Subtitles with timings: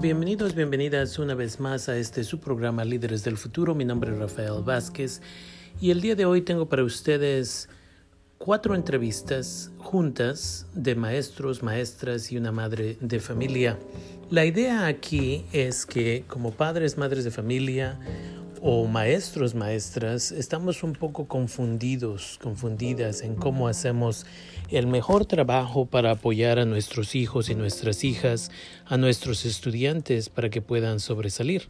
[0.00, 3.74] Bienvenidos, bienvenidas una vez más a este su programa Líderes del Futuro.
[3.74, 5.20] Mi nombre es Rafael Vázquez
[5.78, 7.68] y el día de hoy tengo para ustedes
[8.38, 13.78] cuatro entrevistas juntas de maestros, maestras y una madre de familia.
[14.30, 17.98] La idea aquí es que como padres, madres de familia
[18.62, 24.24] o maestros, maestras, estamos un poco confundidos, confundidas en cómo hacemos
[24.70, 28.50] el mejor trabajo para apoyar a nuestros hijos y nuestras hijas,
[28.86, 31.68] a nuestros estudiantes para que puedan sobresalir.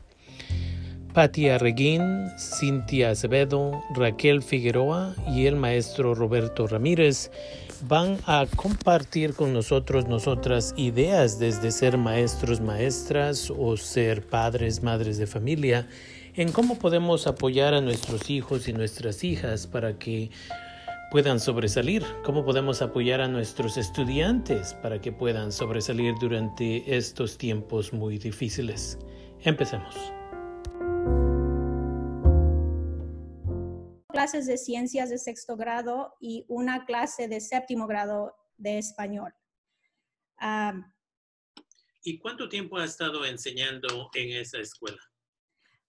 [1.12, 7.33] Patia Reguín, Cintia Acevedo, Raquel Figueroa y el maestro Roberto Ramírez
[7.89, 15.19] van a compartir con nosotros, nosotras, ideas desde ser maestros, maestras o ser padres, madres
[15.19, 15.89] de familia
[16.37, 20.30] en cómo podemos apoyar a nuestros hijos y nuestras hijas para que
[21.10, 27.92] puedan sobresalir, cómo podemos apoyar a nuestros estudiantes para que puedan sobresalir durante estos tiempos
[27.92, 28.97] muy difíciles.
[29.41, 29.97] Empecemos.
[34.08, 39.34] Clases de ciencias de sexto grado y una clase de séptimo grado de español.
[42.05, 45.09] ¿Y cuánto tiempo ha estado enseñando en esa escuela?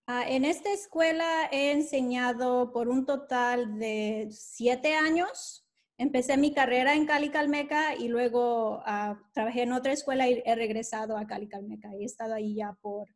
[0.08, 5.66] Ah, en esta escuela he enseñado por un total de siete años.
[5.98, 10.56] Empecé mi carrera en Cali Calmeca y luego ah, trabajé en otra escuela y he
[10.56, 11.94] regresado a Cali Calmeca.
[11.94, 13.08] He estado ahí ya por,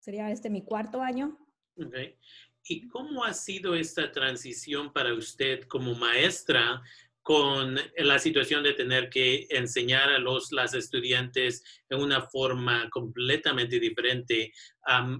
[0.00, 1.38] sería este mi cuarto año.
[1.76, 2.18] Okay.
[2.64, 6.82] ¿Y cómo ha sido esta transición para usted como maestra
[7.22, 13.78] con la situación de tener que enseñar a los las estudiantes en una forma completamente
[13.78, 14.52] diferente.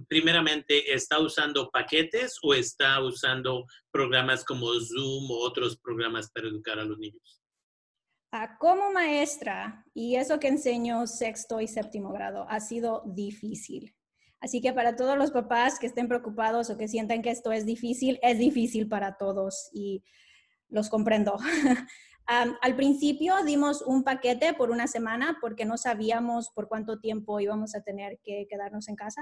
[0.07, 6.79] primeramente, ¿está usando paquetes o está usando programas como Zoom o otros programas para educar
[6.79, 7.41] a los niños?
[8.35, 13.95] Ah, como maestra, y eso que enseño sexto y séptimo grado, ha sido difícil.
[14.39, 17.65] Así que para todos los papás que estén preocupados o que sientan que esto es
[17.65, 19.69] difícil, es difícil para todos.
[19.71, 20.03] Y
[20.73, 21.37] los comprendo.
[22.25, 27.75] al principio dimos un paquete por una semana porque no sabíamos por cuánto tiempo íbamos
[27.75, 29.21] a tener que quedarnos en casa.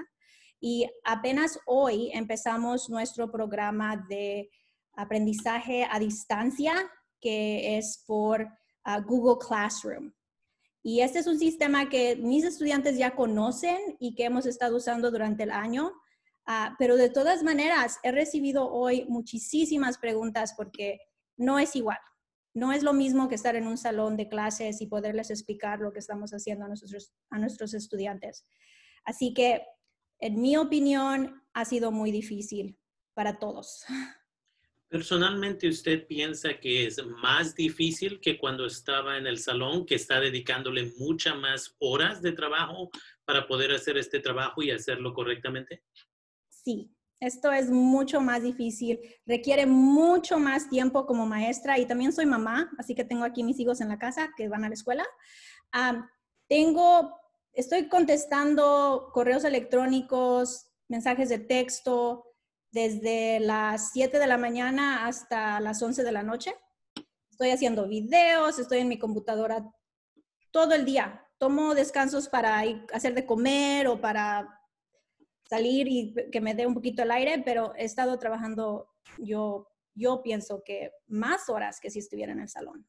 [0.60, 4.50] Y apenas hoy empezamos nuestro programa de
[4.96, 6.74] aprendizaje a distancia,
[7.20, 8.48] que es por
[8.84, 10.14] ah, Google Classroom.
[10.84, 15.12] Y este es un sistema que mis estudiantes ya conocen y que hemos estado usando
[15.12, 15.92] durante el año.
[16.46, 21.00] Ah, pero de todas maneras, he recibido hoy muchísimas preguntas porque
[21.42, 21.98] no es igual.
[22.54, 25.92] No es lo mismo que estar en un salón de clases y poderles explicar lo
[25.92, 28.46] que estamos haciendo a nuestros, a nuestros estudiantes.
[29.06, 29.64] Así que,
[30.20, 32.78] en mi opinión, ha sido muy difícil
[33.14, 33.84] para todos.
[34.90, 40.20] Personalmente, ¿usted piensa que es más difícil que cuando estaba en el salón, que está
[40.20, 42.92] dedicándole muchas más horas de trabajo
[43.24, 45.86] para poder hacer este trabajo y hacerlo correctamente?
[46.50, 52.26] Sí, esto es mucho más difícil, requiere mucho más tiempo como maestra y también soy
[52.26, 55.06] mamá, así que tengo aquí mis hijos en la casa que van a la escuela.
[56.50, 57.16] tengo,
[57.54, 62.26] estoy contestando correos electrónicos, mensajes de texto
[62.72, 66.56] desde las 7 de la mañana hasta las 11 de la noche.
[67.30, 69.72] Estoy haciendo videos, estoy en mi computadora
[70.50, 71.28] todo el día.
[71.38, 74.61] Tomo descansos para hacer de comer o para
[75.52, 80.22] salir y que me dé un poquito el aire, pero he estado trabajando yo, yo
[80.24, 82.88] pienso que más horas que si estuviera en el salón.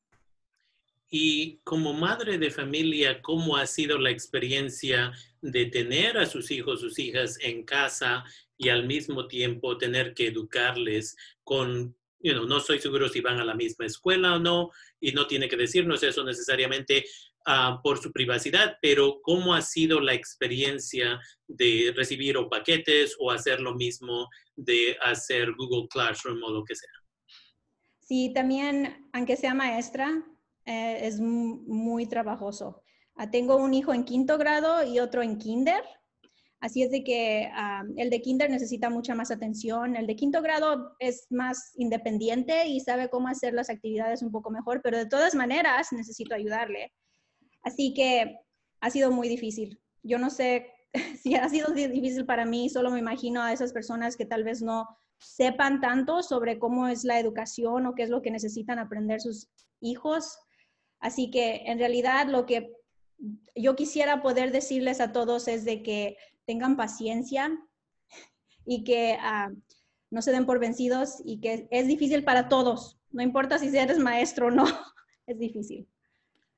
[1.11, 6.81] Y como madre de familia, ¿cómo ha sido la experiencia de tener a sus hijos,
[6.81, 8.25] sus hijas en casa
[8.57, 13.41] y al mismo tiempo tener que educarles con, you know, no soy seguro si van
[13.41, 14.71] a la misma escuela o no,
[15.01, 17.05] y no tiene que decirnos eso necesariamente,
[17.45, 23.33] Ah, por su privacidad, pero ¿cómo ha sido la experiencia de recibir o paquetes o
[23.33, 26.91] hacer lo mismo de hacer Google Classroom o lo que sea?
[27.99, 30.25] Sí, también, aunque sea maestra,
[30.67, 32.85] eh, es muy trabajoso.
[33.17, 35.83] Ah, tengo un hijo en quinto grado y otro en kinder.
[36.61, 39.97] Así es de que ah, el de kinder necesita mucha más atención.
[39.97, 44.51] El de quinto grado es más independiente y sabe cómo hacer las actividades un poco
[44.51, 46.93] mejor, pero de todas maneras necesito ayudarle.
[47.63, 48.39] Así que
[48.81, 49.81] ha sido muy difícil.
[50.03, 50.67] Yo no sé
[51.23, 54.63] si ha sido difícil para mí, solo me imagino a esas personas que tal vez
[54.63, 54.89] no
[55.19, 59.49] sepan tanto sobre cómo es la educación o qué es lo que necesitan aprender sus
[59.81, 60.39] hijos.
[60.99, 62.73] Así que en realidad lo que
[63.55, 67.57] yo quisiera poder decirles a todos es de que tengan paciencia
[68.67, 69.53] y que ah,
[70.11, 72.99] no se den por vencidos y que es difícil para todos.
[73.11, 74.65] No importa si eres maestro o no,
[75.27, 75.89] es difícil.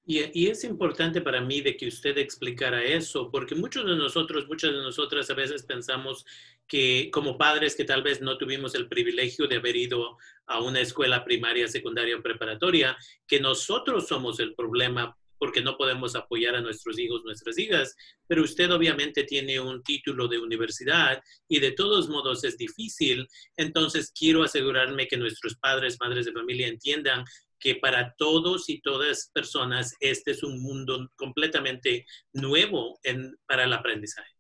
[0.07, 4.73] Y, es importante para mí de que usted explicara eso, porque muchos de nosotros, muchas
[4.73, 6.27] de nosotras a veces pensamos
[6.67, 10.81] que como padres que tal vez no tuvimos el privilegio de haber ido a una
[10.81, 12.97] escuela primaria, secundaria o preparatoria,
[13.27, 17.97] que nosotros somos el problema porque no podemos apoyar a nuestros hijos, nuestras hijas,
[18.27, 24.13] pero usted obviamente tiene un título de universidad y de todos modos es difícil, entonces
[24.17, 27.25] quiero asegurarme que nuestros padres, madres de familia entiendan
[27.59, 33.73] que para todos y todas personas este es un mundo completamente nuevo en, para el
[33.73, 34.31] aprendizaje.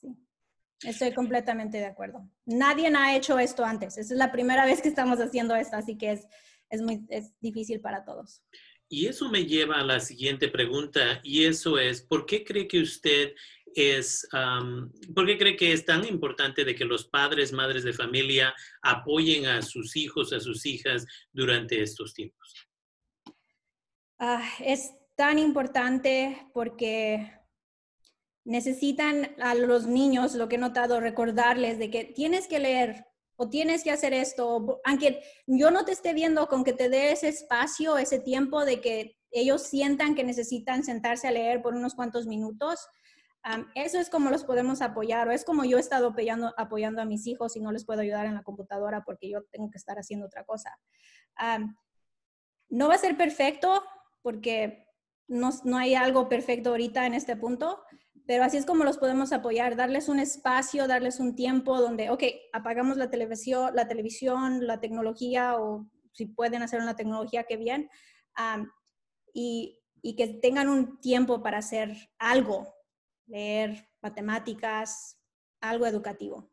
[0.00, 0.16] Sí,
[0.82, 2.28] estoy completamente de acuerdo.
[2.46, 3.98] Nadie ha hecho esto antes.
[3.98, 6.26] Esa es la primera vez que estamos haciendo esto, así que es,
[6.70, 8.42] es muy es difícil para todos.
[8.92, 12.80] Y eso me lleva a la siguiente pregunta, y eso es, ¿por qué cree que
[12.80, 13.34] usted
[13.74, 14.26] es,
[15.14, 19.46] por qué cree que es tan importante de que los padres, madres de familia apoyen
[19.46, 22.54] a sus hijos, a sus hijas durante estos tiempos?
[24.18, 27.32] Ah, es tan importante porque
[28.44, 33.06] necesitan a los niños, lo que he notado, recordarles de que tienes que leer,
[33.42, 37.12] o tienes que hacer esto, aunque yo no te esté viendo con que te dé
[37.12, 41.94] ese espacio, ese tiempo de que ellos sientan que necesitan sentarse a leer por unos
[41.94, 42.86] cuantos minutos.
[43.74, 47.06] Eso es como los podemos apoyar o es como yo he estado apoyando, apoyando a
[47.06, 49.98] mis hijos y no les puedo ayudar en la computadora porque yo tengo que estar
[49.98, 50.78] haciendo otra cosa.
[52.68, 53.82] no va a ser perfecto
[54.22, 54.86] porque
[55.26, 57.82] no, no hay algo perfecto ahorita en este punto,
[58.26, 62.22] pero así es como los podemos apoyar, darles un espacio, darles un tiempo donde, ok,
[62.52, 67.88] apagamos la televisión, la, televisión, la tecnología o si pueden hacer una tecnología, qué bien,
[69.32, 72.72] y, y, que tengan un tiempo para hacer algo,
[73.30, 75.18] leer matemáticas,
[75.60, 76.50] algo educativo.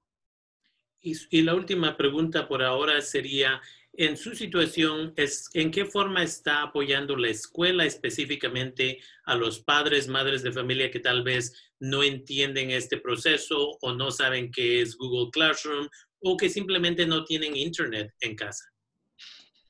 [1.02, 3.62] Y, y la última pregunta por ahora sería,
[3.94, 10.08] en su situación, es, ¿en qué forma está apoyando la escuela específicamente a los padres,
[10.08, 14.98] madres de familia que tal vez no entienden este proceso o no saben qué es
[14.98, 15.88] Google Classroom
[16.20, 18.66] o que simplemente no tienen internet en casa?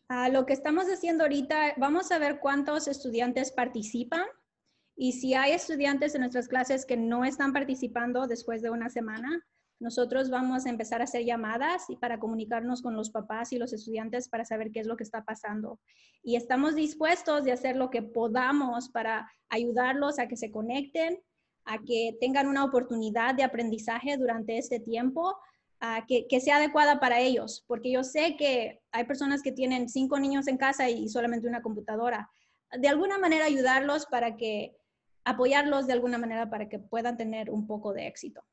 [0.09, 4.25] Ah, lo que estamos haciendo ahorita, vamos a ver cuántos estudiantes participan
[4.97, 9.45] y si hay estudiantes en nuestras clases que no están participando después de una semana,
[9.79, 13.73] nosotros vamos a empezar a hacer llamadas y para comunicarnos con los papás y los
[13.73, 15.79] estudiantes para saber qué es lo que está pasando.
[16.23, 21.19] Y estamos dispuestos de hacer lo que podamos para ayudarlos a que se conecten,
[21.65, 25.37] a que tengan una oportunidad de aprendizaje durante este tiempo,
[25.79, 29.89] a que, que, sea adecuada para ellos, porque yo sé que hay personas que tienen
[29.89, 32.31] cinco niños en casa y solamente una computadora.
[32.79, 34.75] De alguna manera ayudarlos para que,
[35.27, 38.43] apoyarlos de alguna manera para que puedan tener un poco de éxito.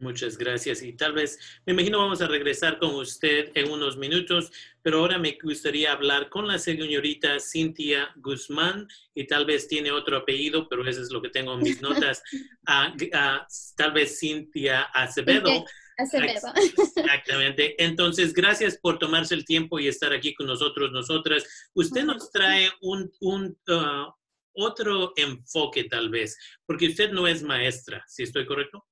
[0.00, 0.80] Muchas gracias.
[0.82, 5.18] Y tal vez, me imagino vamos a regresar con usted en unos minutos, pero ahora
[5.18, 10.88] me gustaría hablar con la señorita Cintia Guzmán y tal vez tiene otro apellido, pero
[10.88, 12.22] eso es lo que tengo en mis notas.
[13.76, 15.64] tal vez Cintia Acevedo.
[15.96, 16.52] Acevedo.
[16.96, 17.82] Exactamente.
[17.82, 21.44] Entonces, gracias por tomarse el tiempo y estar aquí con nosotros, nosotras.
[21.74, 24.12] Usted nos trae un, un uh,
[24.58, 28.86] otro enfoque tal vez, porque usted no es maestra, ¿si estoy correcto?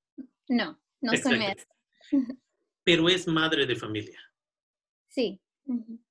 [0.47, 0.81] No.
[1.01, 1.75] No soy maestra.
[2.83, 4.19] Pero es madre de familia.
[5.09, 5.41] Sí.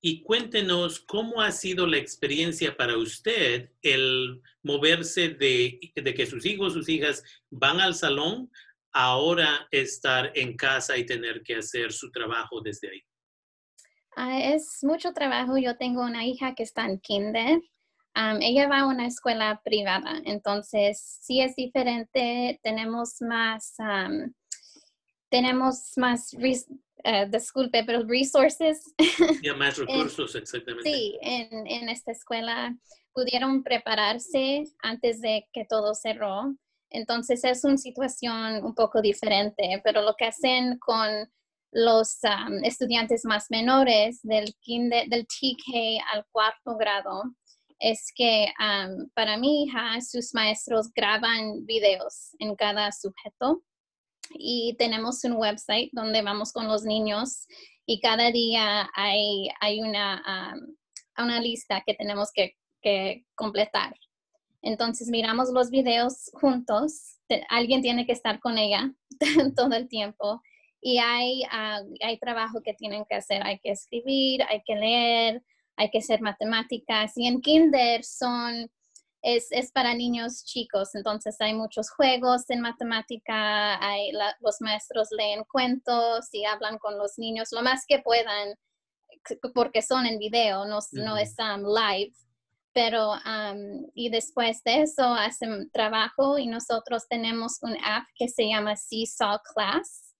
[0.01, 6.45] Y cuéntenos cómo ha sido la experiencia para usted el moverse de, de, que sus
[6.45, 8.51] hijos, sus hijas van al salón,
[8.91, 13.01] ahora estar en casa y tener que hacer su trabajo desde ahí.
[14.15, 15.57] Ah, es mucho trabajo.
[15.57, 17.59] Yo tengo una hija que está en kinder.
[18.41, 22.59] Ella va a una escuela privada, entonces sí es diferente.
[22.63, 23.75] Tenemos más
[25.29, 28.93] tenemos más, uh, disculpe, pero resources.
[29.43, 30.89] Ya más recursos, exactamente.
[30.89, 32.75] Sí, en, en, esta escuela
[33.13, 36.55] pudieron prepararse antes de que todo cerró.
[36.89, 41.09] Entonces es una situación un poco diferente, pero lo que hacen con
[41.71, 47.23] los um, estudiantes más menores del, kinder, del TK al cuarto grado
[47.79, 48.47] es que
[49.13, 53.63] para mi hija sus maestros graban videos en cada sujeto
[54.31, 57.45] y tenemos un website donde vamos con los niños
[57.85, 60.55] y cada día hay, hay una,
[61.17, 63.95] una lista que tenemos que, que, completar.
[64.61, 67.19] Entonces miramos los videos juntos,
[67.49, 68.93] alguien tiene que estar con ella
[69.55, 70.41] todo el tiempo
[70.81, 71.43] y hay,
[72.01, 75.43] hay trabajo que tienen que hacer, hay que escribir, hay que leer,
[75.77, 78.69] hay que hacer matemáticas y en kinder son
[79.21, 85.43] es, es, para niños chicos, entonces hay muchos juegos en matemática, hay los maestros leen
[85.51, 88.55] cuentos y hablan con los niños lo más que puedan,
[89.53, 92.13] porque son en video, no, no están live,
[92.73, 93.13] pero
[93.95, 99.39] y después de eso hacen trabajo y nosotros tenemos un app que se llama Seesaw
[99.53, 100.13] Class.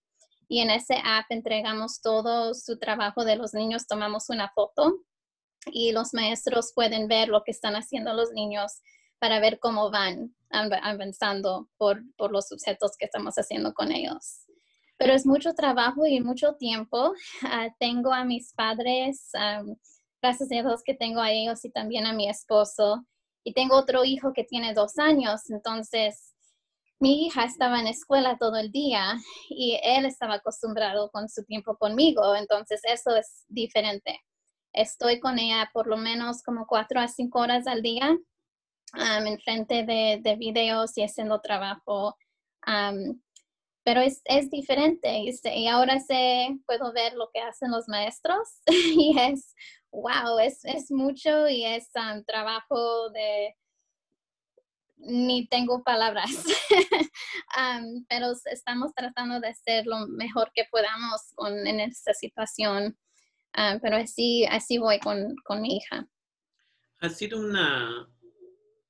[0.50, 5.02] Y en ese app entregamos todo su trabajo de los niños, tomamos una foto
[5.66, 8.82] y los maestros pueden ver lo que están haciendo los niños
[9.20, 14.44] para ver cómo van avanzando por, por los objetos que estamos haciendo con ellos.
[14.98, 17.14] Pero es mucho trabajo y mucho tiempo.
[17.44, 19.30] Ah, tengo a mis padres,
[20.22, 23.06] gracias a Dios que tengo a ellos y también a mi esposo.
[23.44, 26.34] Y tengo otro hijo que tiene dos años, entonces
[27.00, 29.18] mi hija estaba en escuela todo el día
[29.50, 34.20] y él estaba acostumbrado con su tiempo conmigo, entonces eso es diferente.
[34.78, 38.16] Estoy con ella por lo menos como cuatro a cinco horas al día
[38.94, 42.16] en frente de, de, videos y haciendo trabajo.
[43.84, 49.18] pero es, es diferente y, ahora sé, puedo ver lo que hacen los maestros y
[49.20, 49.56] es,
[49.92, 51.90] wow, es, es mucho y es
[52.28, 53.56] trabajo de,
[54.98, 56.30] ni tengo palabras,
[58.10, 62.96] pero estamos tratando de hacer lo mejor que podamos con, en esta situación,
[63.82, 66.08] pero así, así voy con, con mi hija.
[67.00, 68.10] Ha sido una,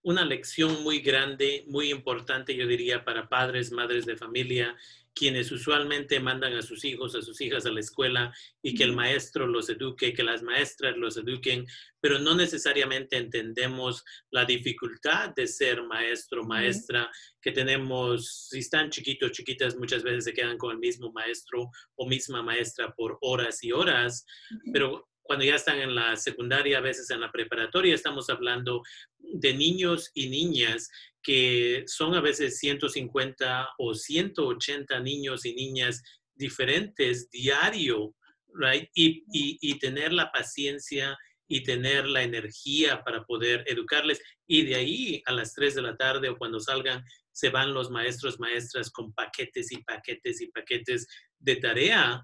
[0.07, 4.73] una lección muy grande, muy importante, yo diría, para padres, madres de familia,
[5.13, 8.93] quienes usualmente mandan a sus hijos, a sus hijas a la escuela y que el
[8.93, 11.65] maestro los eduque, que las maestras los eduquen,
[11.99, 17.11] pero no necesariamente entendemos la dificultad de ser maestro, maestra,
[17.41, 22.07] que tenemos, si están chiquitos, chiquitas, muchas veces se quedan con el mismo maestro o
[22.07, 24.25] misma maestra por horas y horas,
[24.71, 28.81] pero cuando ya están en la secundaria, a veces en la preparatoria, estamos hablando
[29.19, 30.89] de niños y niñas
[31.21, 36.01] que son a veces 150 o 180 niños y niñas
[36.33, 38.15] diferentes diario,
[38.53, 38.89] right?
[38.95, 41.17] Y, y, tener la paciencia
[41.49, 44.21] y tener la energía para poder educarles.
[44.47, 47.91] Y de ahí a las 3 de la tarde o cuando salgan, se van los
[47.91, 51.07] maestros, maestras con paquetes y paquetes y paquetes
[51.39, 52.23] de tarea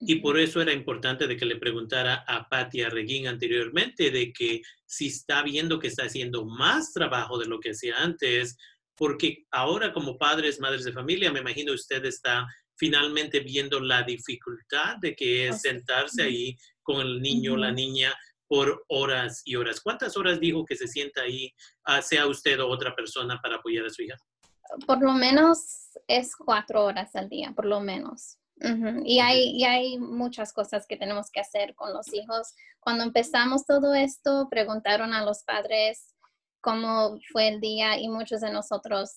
[0.00, 4.62] y por eso era importante de que le preguntara a Patia Reguín anteriormente de que
[4.86, 8.56] si está viendo que está haciendo más trabajo de lo que hacía antes,
[8.96, 14.96] porque ahora como padres, madres de familia, me imagino usted está finalmente viendo la dificultad
[14.98, 18.14] de que es sentarse ahí con el niño o la niña
[18.46, 19.80] por horas y horas.
[19.80, 21.52] ¿Cuántas horas dijo que se sienta ahí,
[21.84, 24.16] ah, sea usted o otra persona, para apoyar a su hija?
[24.86, 28.38] Por lo menos es cuatro horas al día, por lo menos
[29.04, 32.54] y, hay, y hay muchas cosas que tenemos que hacer con los hijos.
[32.80, 36.14] Cuando empezamos todo esto, preguntaron a los padres
[36.60, 39.10] cómo fue el día y muchos de nosotros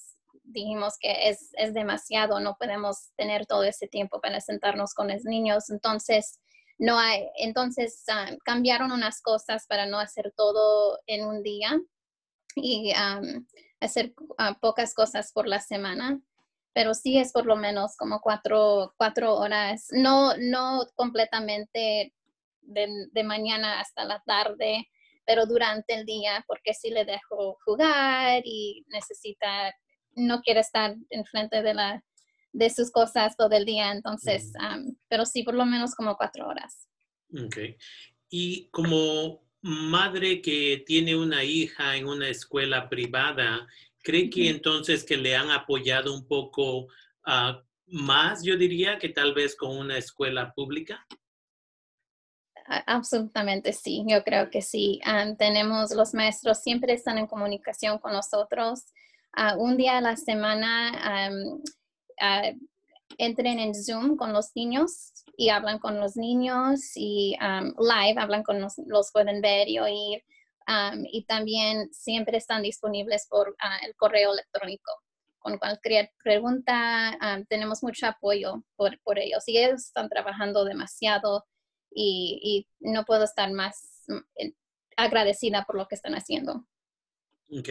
[0.43, 5.23] dijimos que es, es demasiado, no podemos tener todo ese tiempo para sentarnos con los
[5.23, 5.69] niños.
[5.69, 6.39] Entonces,
[6.77, 11.79] no hay, entonces ah, cambiaron unas cosas para no hacer todo en un día
[12.55, 12.91] y
[13.79, 16.19] hacer ah, pocas cosas por la semana
[16.73, 22.13] pero sí es por lo menos como cuatro, cuatro horas, no, no completamente
[22.61, 24.87] de, mañana hasta la tarde,
[25.25, 29.73] pero durante el día, porque sí le dejo jugar y necesita,
[30.15, 32.03] no quiere estar enfrente de, la,
[32.53, 34.53] de sus cosas todo el día, entonces,
[35.09, 36.87] pero sí por lo menos como cuatro horas.
[37.45, 37.57] Ok.
[38.29, 43.67] Y como madre que tiene una hija en una escuela privada,
[44.03, 46.87] ¿Cree que entonces que le han apoyado un poco
[47.25, 51.05] ah, más, yo diría, que tal vez con una escuela pública?
[52.87, 54.99] Absolutamente sí, yo creo que sí.
[55.03, 58.85] Ah, tenemos los maestros, siempre están en comunicación con nosotros.
[59.33, 61.29] Ah, un día a la semana
[63.17, 68.61] entren en Zoom con los niños y hablan con los niños y live, hablan con
[68.61, 70.23] los, los pueden ver y oír
[71.11, 74.91] y también siempre están disponibles por ah, el correo electrónico.
[75.39, 77.17] Con cualquier pregunta,
[77.49, 81.45] tenemos mucho apoyo por, por, ellos y ellos están trabajando demasiado
[81.93, 84.49] y, no puedo estar más mm,
[84.97, 86.65] agradecida por lo que están haciendo.
[87.49, 87.69] Ok,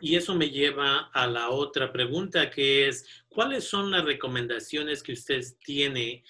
[0.00, 5.12] y eso me lleva a la otra pregunta que es, ¿cuáles son las recomendaciones que
[5.12, 6.24] usted tiene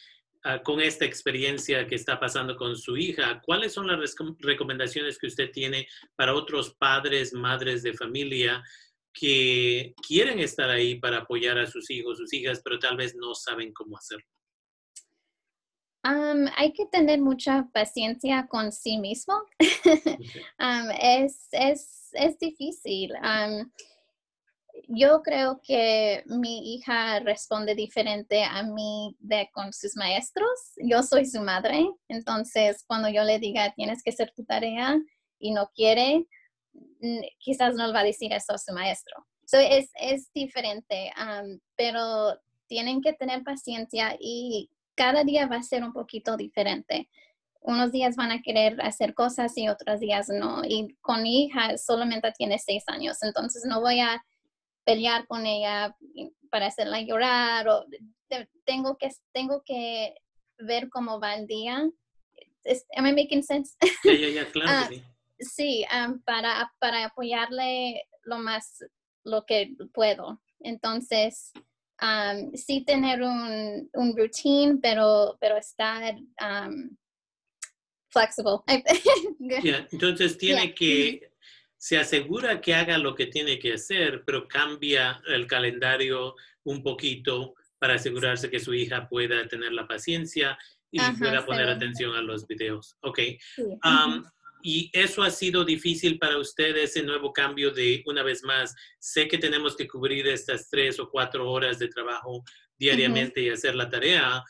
[0.50, 5.26] Ah, con esta experiencia que está pasando con su hija, ¿cuáles son las recomendaciones que
[5.26, 5.86] usted tiene
[6.16, 8.62] para otros padres, madres de familia
[9.12, 13.34] que quieren estar ahí para apoyar a sus hijos, sus hijas, pero tal vez no
[13.34, 14.24] saben cómo hacerlo?
[16.56, 19.34] hay que tener mucha paciencia con sí mismo.
[19.58, 23.12] es, es, es, difícil
[24.88, 30.48] yo creo que mi hija responde diferente a mí de con sus maestros.
[30.82, 34.98] Yo soy su madre, entonces cuando yo le diga tienes que hacer tu tarea
[35.38, 36.26] y no quiere,
[37.38, 39.26] quizás no le va a decir eso a su maestro.
[39.44, 41.12] So, es, es diferente,
[41.76, 47.10] pero tienen que tener paciencia y cada día va a ser un poquito diferente.
[47.60, 50.62] Unos días van a querer hacer cosas y otros días no.
[50.64, 54.22] Y con mi hija solamente tiene seis años, entonces no voy a
[54.88, 55.94] pelear con ella
[56.50, 57.84] para hacerla llorar o
[58.64, 60.14] tengo que, tengo que
[60.58, 61.76] ver cómo va el día.
[62.96, 63.76] ¿Am I making sense?
[64.52, 65.02] claro sí.
[65.40, 65.84] Sí,
[66.24, 68.82] para, para apoyarle lo más,
[69.24, 70.40] lo que puedo.
[70.60, 71.52] Entonces,
[72.54, 76.16] sí tener un, un routine, pero, pero estar
[78.08, 78.62] flexible.
[79.92, 81.27] entonces tiene que,
[81.78, 87.54] se asegura que haga lo que tiene que hacer, pero cambia el calendario un poquito
[87.78, 90.58] para asegurarse que su hija pueda tener la paciencia
[90.90, 92.96] y pueda poner atención a los videos.
[93.02, 93.20] Ok.
[94.60, 99.28] Y eso ha sido difícil para usted, ese nuevo cambio de, una vez más, sé
[99.28, 102.42] que tenemos que cubrir estas tres o cuatro horas de trabajo
[102.76, 104.42] diariamente y hacer la tarea,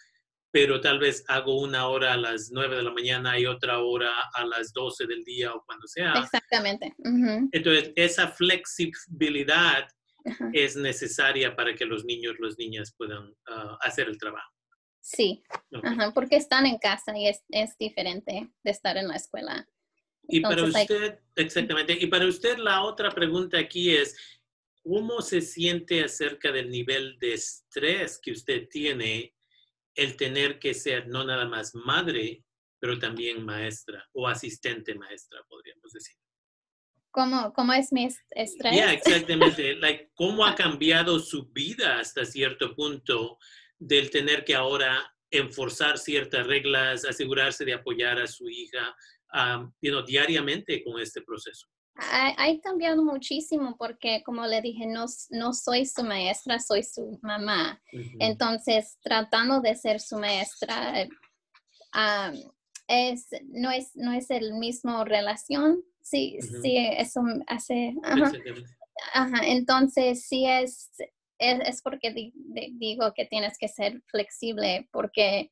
[0.50, 4.10] pero tal vez hago una hora a las nueve de la mañana y otra hora
[4.32, 6.14] a las doce del día o cuando sea.
[6.14, 6.94] Exactamente.
[7.52, 9.86] Entonces, esa flexibilidad
[10.52, 14.52] es necesaria para que los niños, las niñas puedan ah, hacer el trabajo.
[15.00, 15.42] Sí,
[16.14, 19.66] porque están en casa y es, es diferente de estar en la escuela.
[20.24, 24.14] Y para usted, exactamente, y para usted la otra pregunta aquí es,
[24.82, 29.34] ¿cómo se siente acerca del nivel de estrés que usted tiene
[29.98, 32.44] el tener que ser no nada más madre,
[32.78, 36.16] pero también maestra o asistente maestra, podríamos decir?
[37.10, 38.76] ¿Cómo, cómo es mi estrés?
[38.76, 39.74] Ya, exactamente.
[39.80, 43.38] like, ¿Cómo ha cambiado su vida hasta cierto punto
[43.76, 48.94] del tener que ahora enforzar ciertas reglas, asegurarse de apoyar a su hija,
[49.34, 49.72] um,
[50.06, 51.66] diariamente con este proceso?
[52.00, 57.82] Ha, cambiado muchísimo porque, como le dije, no, no soy su maestra, soy su mamá.
[58.20, 61.08] Entonces, tratando de ser su maestra,
[62.86, 65.82] es, no, es, no es el mismo relación.
[66.00, 67.94] Sí, sí, eso hace...
[69.14, 69.40] Ajá.
[69.44, 70.90] Entonces, sí es,
[71.38, 72.32] es, porque
[72.72, 75.50] digo que tienes que ser flexible porque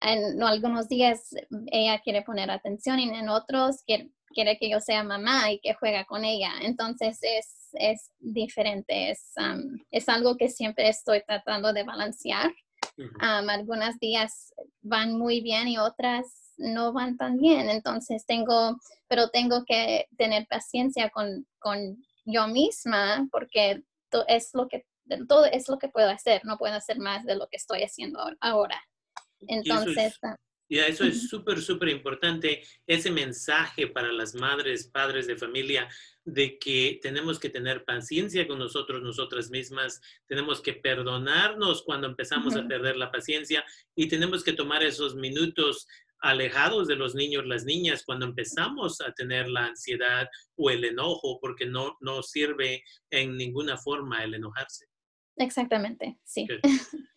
[0.00, 1.30] en algunos días
[1.70, 5.74] ella quiere poner atención y en otros quiere, quiere que yo sea mamá y que
[5.74, 6.52] juega con ella.
[6.62, 12.52] Entonces es, es diferente, es, um, es algo que siempre estoy tratando de balancear.
[12.96, 17.70] Um, algunos días van muy bien y otras no van tan bien.
[17.70, 23.82] Entonces tengo, pero tengo que tener paciencia con, con yo misma porque
[24.28, 24.86] es lo que
[25.28, 28.20] todo es lo que puedo hacer, no puedo hacer más de lo que estoy haciendo
[28.40, 28.80] ahora.
[29.40, 30.18] Entonces,
[30.68, 35.88] y eso es súper, súper importante, ese mensaje para las madres, padres de familia,
[36.24, 42.56] de que tenemos que tener paciencia con nosotros, nosotras mismas, tenemos que perdonarnos cuando empezamos
[42.56, 45.86] a perder la paciencia y tenemos que tomar esos minutos
[46.20, 51.38] alejados de los niños, las niñas, cuando empezamos a tener la ansiedad o el enojo,
[51.38, 54.86] porque no, no sirve en ninguna forma el enojarse.
[55.36, 56.46] Exactamente, sí.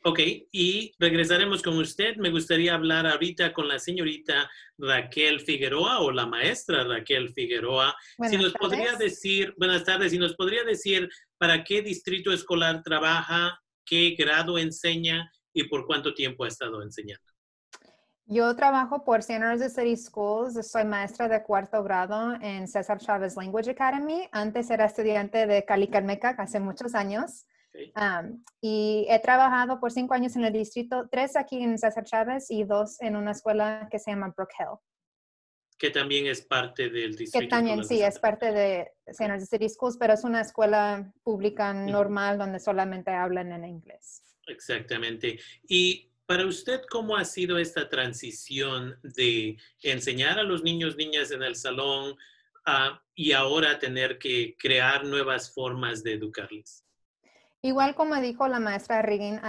[0.03, 0.19] Ok,
[0.51, 2.15] y regresaremos con usted.
[2.15, 7.95] Me gustaría hablar ahorita con la señorita Raquel Figueroa o la maestra Raquel Figueroa.
[8.29, 13.59] si nos podría decir, buenas tardes, si nos podría decir para qué distrito escolar trabaja,
[13.85, 17.25] qué grado enseña y por cuánto tiempo ha estado enseñando.
[18.25, 20.69] Yo trabajo por Centers de City Schools.
[20.69, 24.27] Soy maestra de cuarto grado en César Chávez Language Academy.
[24.31, 25.89] Antes era estudiante de Cali
[26.37, 27.45] hace muchos años
[28.61, 32.63] y he trabajado por cinco años en el distrito, tres aquí en César Chávez y
[32.63, 34.77] dos en una escuela que se llama Brook Hill.
[35.77, 37.39] Que también es parte del distrito.
[37.39, 42.39] Que también, sí, es parte de Centers City Schools, pero es una escuela pública normal
[42.39, 44.23] donde solamente hablan en inglés.
[44.47, 45.39] Exactamente.
[45.67, 51.43] Y para usted, ¿cómo ha sido esta transición de enseñar a los niños, niñas en
[51.43, 52.15] el salón
[53.13, 56.86] y ahora tener que crear nuevas formas de educarles?
[57.67, 59.41] Igual como dijo la maestra Riggin,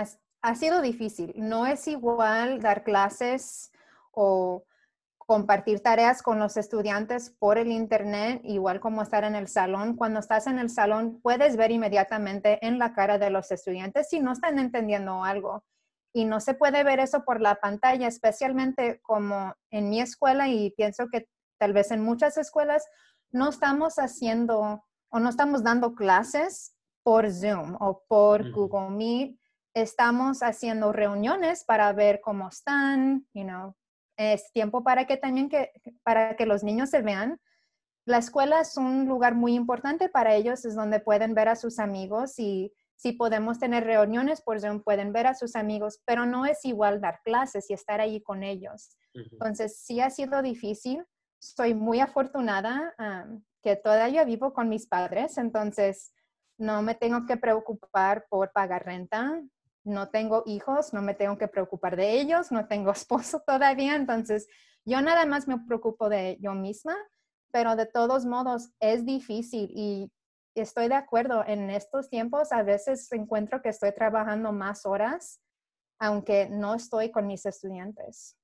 [0.42, 1.32] ha, sido difícil.
[1.36, 3.70] No es igual dar clases
[4.10, 4.64] o
[5.18, 9.94] compartir tareas con los estudiantes por el internet, igual como estar en el salón.
[9.94, 14.18] Cuando estás en el salón, puedes ver inmediatamente en la cara de los estudiantes si
[14.18, 15.62] no están entendiendo algo.
[16.12, 20.72] Y no se puede ver eso por la pantalla, especialmente como en mi escuela y
[20.72, 22.84] pienso que tal vez en muchas escuelas
[23.30, 26.74] no estamos haciendo o no estamos dando clases
[27.08, 29.40] por Zoom o por Google Meet.
[29.72, 33.74] Estamos haciendo reuniones para ver cómo están, you know.
[34.18, 37.40] Es tiempo para que también que, para que los niños se vean,
[38.04, 41.78] la escuela es un lugar muy importante para ellos, es donde pueden ver a sus
[41.78, 46.44] amigos y si podemos tener reuniones por Zoom, pueden ver a sus amigos, pero no
[46.44, 48.98] es igual dar clases y estar allí con ellos.
[49.14, 51.06] Entonces, sí ha sido difícil.
[51.38, 52.94] Soy muy afortunada
[53.62, 56.12] que todavía vivo con mis padres, entonces
[56.58, 59.40] no me tengo que preocupar por pagar renta,
[59.84, 64.48] no tengo hijos, no me tengo que preocupar de ellos, no tengo esposo todavía, entonces
[64.84, 66.96] yo nada más me preocupo de yo misma,
[67.52, 70.12] pero de todos modos es difícil y
[70.54, 75.40] estoy de acuerdo, en estos tiempos a veces encuentro que estoy trabajando más horas,
[75.98, 78.37] aunque no estoy con mis estudiantes.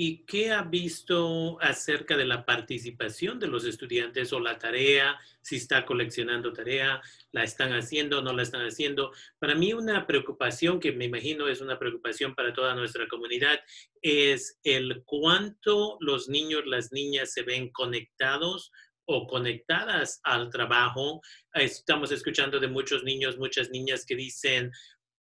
[0.00, 5.18] ¿Y qué ha visto acerca de la participación de los estudiantes o la tarea?
[5.42, 9.10] Si está coleccionando tarea, la están haciendo, o no la están haciendo.
[9.40, 13.58] Para mí una preocupación que me imagino es una preocupación para toda nuestra comunidad
[14.00, 18.70] es el cuánto los niños, las niñas se ven conectados
[19.04, 21.20] o conectadas al trabajo.
[21.54, 24.70] Estamos escuchando de muchos niños, muchas niñas que dicen,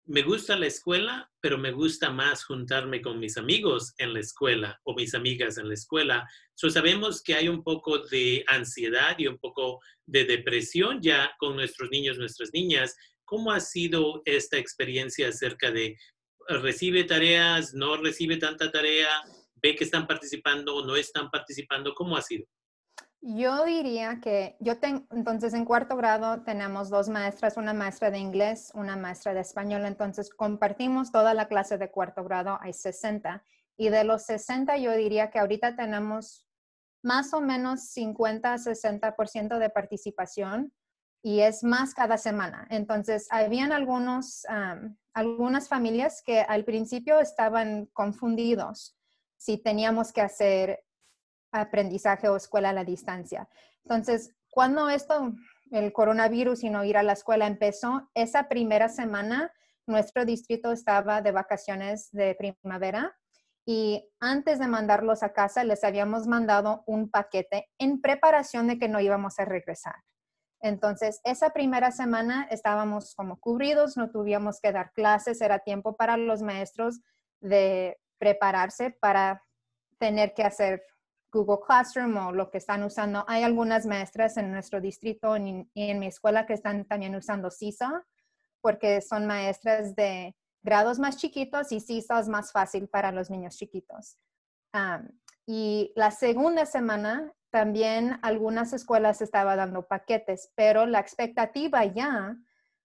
[0.09, 4.81] me gusta la escuela, pero me gusta más juntarme con mis amigos en la escuela
[4.85, 6.27] o mis amigas en la escuela.
[6.55, 11.57] So, sabemos que hay un poco de ansiedad y un poco de depresión ya con
[11.57, 12.97] nuestros niños, nuestras niñas.
[13.27, 15.99] ¿Cómo ha sido esta experiencia acerca de
[16.49, 19.11] recibe tareas, no recibe tanta tarea,
[19.63, 21.93] ve que están participando o no están participando?
[21.95, 22.47] ¿Cómo ha sido?
[23.21, 28.19] Yo diría que yo tengo, entonces en cuarto grado tenemos dos maestras, una maestra de
[28.19, 33.43] inglés, una maestra de español, entonces compartimos toda la clase de cuarto grado, hay 60,
[33.77, 36.47] y de los 60 yo diría que ahorita tenemos
[37.03, 40.73] más o menos 50 60% de participación
[41.23, 42.67] y es más cada semana.
[42.71, 44.47] Entonces, habían algunos,
[45.13, 48.97] algunas familias que al principio estaban confundidos
[49.37, 50.85] si teníamos que hacer
[51.53, 53.49] aprendizaje o escuela a la distancia.
[53.85, 55.33] Entonces, cuando esto,
[55.71, 59.53] el coronavirus y no ir a la escuela empezó, esa primera semana
[59.87, 63.17] nuestro distrito estaba de vacaciones de primavera
[63.65, 68.89] y antes de mandarlos a casa les habíamos mandado un paquete en preparación de que
[68.89, 69.95] no íbamos a regresar.
[70.61, 76.17] Entonces, esa primera semana estábamos como cubridos, no tuvimos que dar clases, era tiempo para
[76.17, 77.01] los maestros
[77.41, 79.43] de prepararse para
[79.99, 80.83] tener que hacer
[81.33, 83.25] Google Classroom o lo que están usando.
[83.29, 88.05] Hay algunas maestras en nuestro distrito y en, mi escuela que están también usando CISA
[88.61, 93.57] porque son maestras de grados más chiquitos y CISA es más fácil para los niños
[93.57, 94.19] chiquitos.
[95.47, 102.37] y la segunda semana también algunas escuelas estaban dando paquetes, pero la expectativa ya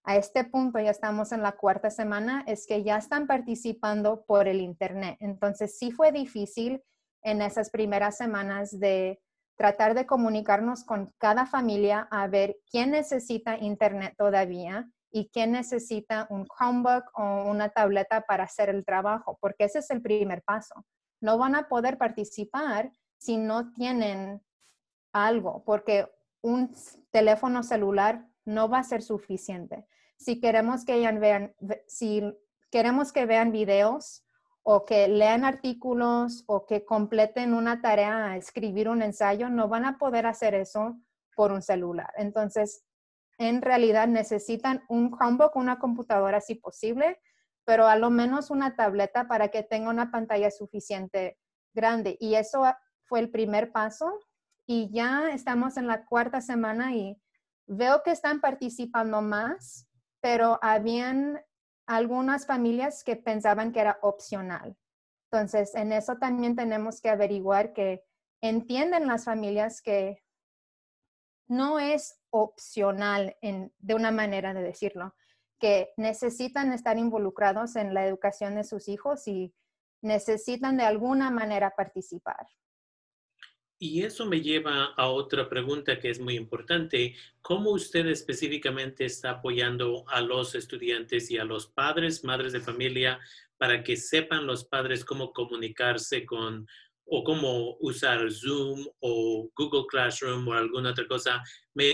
[0.04, 4.48] a este punto, ya estamos en la cuarta semana, es que ya están participando por
[4.48, 5.16] el Internet.
[5.20, 6.82] Entonces sí fue difícil
[7.24, 9.20] en esas primeras semanas de
[9.56, 16.26] tratar de comunicarnos con cada familia a ver quién necesita internet todavía y quién necesita
[16.28, 20.84] un Chromebook o una tableta para hacer el trabajo, porque ese es el primer paso.
[21.20, 24.42] No van a poder participar si no tienen
[25.12, 26.10] algo, porque
[26.42, 26.74] un
[27.10, 29.86] teléfono celular no va a ser suficiente.
[30.16, 31.54] Si queremos que vean,
[31.86, 32.22] si
[32.70, 34.23] queremos que vean videos,
[34.66, 39.98] o que lean artículos o que completen una tarea, escribir un ensayo, no van a
[39.98, 40.98] poder hacer eso
[41.36, 42.10] por un celular.
[42.16, 42.82] Entonces,
[43.38, 47.20] en realidad necesitan un Chromebook, una computadora si posible,
[47.64, 51.38] pero a lo menos una tableta para que tenga una pantalla suficiente
[51.74, 52.16] grande.
[52.18, 52.64] Y eso
[53.04, 54.18] fue el primer paso.
[54.66, 57.20] Y ya estamos en la cuarta semana y
[57.66, 59.86] veo que están participando más,
[60.22, 61.38] pero habían
[61.86, 64.76] algunas familias que pensaban que era opcional.
[65.30, 68.04] Entonces, en eso también tenemos que averiguar que
[68.40, 70.22] entienden las familias que
[71.48, 75.14] no es opcional en, de una manera de decirlo,
[75.58, 79.54] que necesitan estar involucrados en la educación de sus hijos y
[80.02, 82.46] necesitan de alguna manera participar.
[83.84, 87.14] Y eso me lleva a otra pregunta que es muy importante.
[87.42, 93.20] ¿Cómo usted específicamente está apoyando a los estudiantes y a los padres, madres de familia,
[93.58, 96.66] para que sepan los padres cómo comunicarse con
[97.04, 101.42] o cómo usar Zoom o Google Classroom o alguna otra cosa?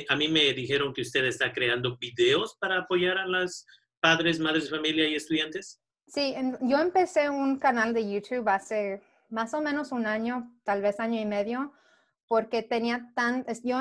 [0.08, 3.66] a mí me dijeron que usted está creando videos para apoyar a los
[3.98, 5.80] padres, madres de familia y estudiantes.
[6.06, 11.00] Sí, yo empecé un canal de YouTube hace más o menos un año, tal vez
[11.00, 11.72] año y medio,
[12.30, 13.80] porque tenía tan, yo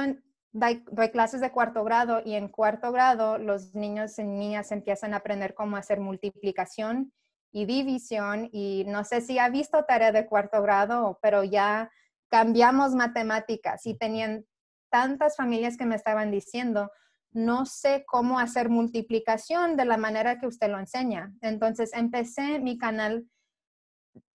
[0.53, 5.17] doy, clases de cuarto grado y en cuarto grado los niños y niñas empiezan a
[5.17, 7.13] aprender cómo hacer multiplicación
[7.51, 11.91] y división y no sé si ha visto tarea de cuarto grado, pero ya
[12.27, 14.47] cambiamos matemáticas y tenían
[14.89, 16.89] tantas familias que me estaban diciendo,
[17.31, 21.31] no sé cómo hacer multiplicación de la manera que usted lo enseña.
[21.41, 23.29] Entonces empecé mi canal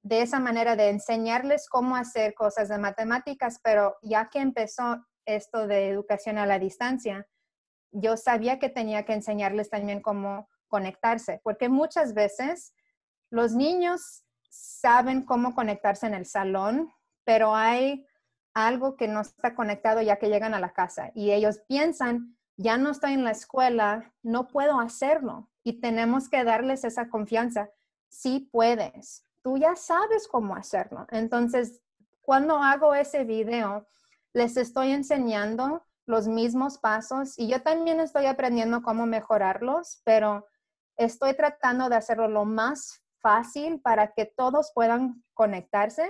[0.04, 5.66] de esa manera de enseñarles cómo hacer cosas de matemáticas, pero ya que empezó esto
[5.66, 7.26] de educación a la distancia,
[7.90, 12.74] yo sabía que tenía que enseñarles también cómo conectarse, porque muchas veces
[13.30, 16.92] los niños saben cómo conectarse en el salón,
[17.24, 18.06] pero hay
[18.52, 22.76] algo que no está conectado ya que llegan a la casa y ellos piensan, ya
[22.76, 27.70] no estoy en la escuela, no puedo hacerlo y tenemos que darles esa confianza.
[28.10, 31.06] Sí puedes, tú ya sabes cómo hacerlo.
[31.10, 31.82] Entonces,
[32.22, 33.86] cuando hago ese video,
[34.32, 40.46] les estoy enseñando los mismos pasos y yo también estoy aprendiendo cómo mejorarlos, pero
[40.96, 46.08] estoy tratando de hacerlo lo más fácil para que todos puedan conectarse.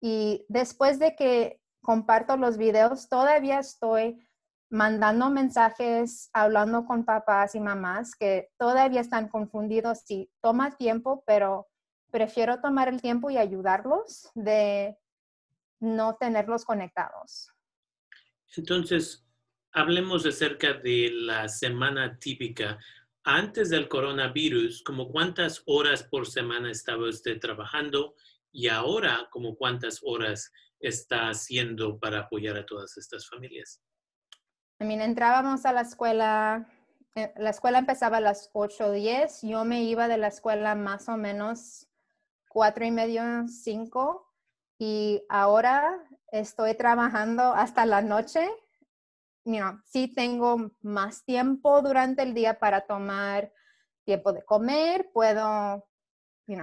[0.00, 4.22] Y después de que comparto los videos, todavía estoy
[4.70, 11.67] mandando mensajes, hablando con papás y mamás que todavía están confundidos y toma tiempo, pero
[12.10, 14.96] prefiero tomar el tiempo y ayudarlos de
[15.80, 17.52] no tenerlos conectados.
[18.56, 19.24] Entonces,
[19.72, 22.78] hablemos acerca de la semana típica.
[23.24, 28.14] Antes del coronavirus, ¿como cuántas horas por semana estaba usted trabajando?
[28.50, 33.82] Y ahora, ¿como cuántas horas está haciendo para apoyar a todas estas familias?
[34.80, 36.68] I mean, entrábamos a la escuela,
[37.14, 40.74] eh, la escuela empezaba a las 8 o 10, yo me iba de la escuela
[40.74, 41.87] más o menos
[42.48, 44.26] cuatro y medio, cinco,
[44.78, 45.98] y ahora
[46.32, 48.48] estoy trabajando hasta la noche.
[49.44, 53.52] You know, sí tengo más tiempo durante el día para tomar
[54.04, 55.86] tiempo de comer, puedo,
[56.46, 56.56] you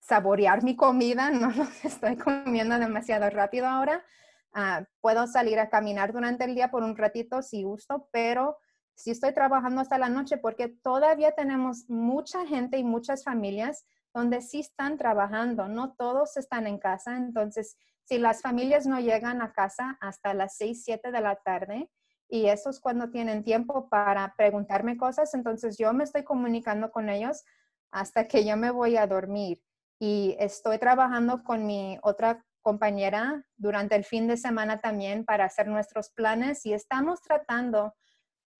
[0.00, 1.52] saborear mi comida, no
[1.84, 4.04] estoy comiendo demasiado rápido ahora,
[4.52, 8.58] Ah, puedo salir a caminar durante el día por un ratito si gusto, pero
[8.94, 14.42] si estoy trabajando hasta la noche porque todavía tenemos mucha gente y muchas familias donde
[14.42, 17.16] sí están trabajando, no todos están en casa.
[17.16, 21.90] Entonces, si las familias no llegan a casa hasta las 6, 7 de la tarde,
[22.28, 27.08] y eso es cuando tienen tiempo para preguntarme cosas, entonces yo me estoy comunicando con
[27.08, 27.44] ellos
[27.90, 29.60] hasta que yo me voy a dormir.
[29.98, 35.66] Y estoy trabajando con mi otra compañera durante el fin de semana también para hacer
[35.66, 37.94] nuestros planes y estamos tratando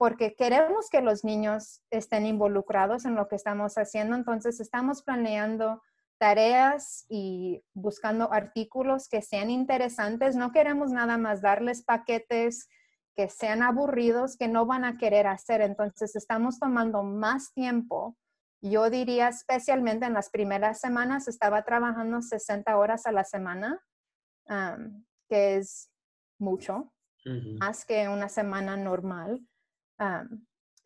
[0.00, 5.82] porque queremos que los niños estén involucrados en lo que estamos haciendo, entonces estamos planeando
[6.18, 10.36] tareas y buscando artículos que sean interesantes.
[10.36, 12.70] No queremos nada más darles paquetes
[13.14, 15.60] que sean aburridos, que no van a querer hacer.
[15.60, 18.16] Entonces estamos tomando más tiempo.
[18.62, 23.78] Yo diría especialmente en las primeras semanas, estaba trabajando 60 horas a la semana
[25.28, 25.92] que es
[26.38, 26.90] mucho,
[27.58, 29.46] más que una semana normal.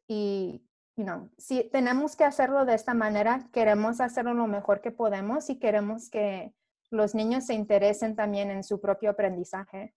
[0.06, 0.62] Y,
[0.96, 5.50] you know, si tenemos que hacerlo de esta manera, queremos hacerlo lo mejor que podemos
[5.50, 6.52] y queremos que
[6.90, 9.94] los niños se interesen también en su propio aprendizaje.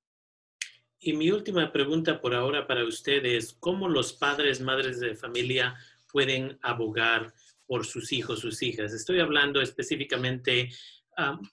[0.99, 5.75] Y mi última pregunta por ahora para ustedes, ¿cómo los padres, madres de familia
[6.11, 7.33] pueden abogar
[7.67, 8.93] por sus hijos, sus hijas?
[8.93, 10.71] Estoy hablando específicamente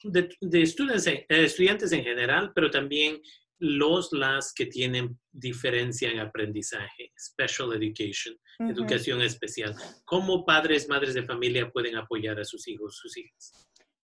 [0.04, 3.20] de, estudiantes, eh, estudiantes en general, pero también
[3.58, 9.74] los las que tienen diferencia en aprendizaje, special education, educación especial.
[10.04, 13.68] ¿Cómo padres, madres de familia pueden apoyar a sus hijos, sus hijas?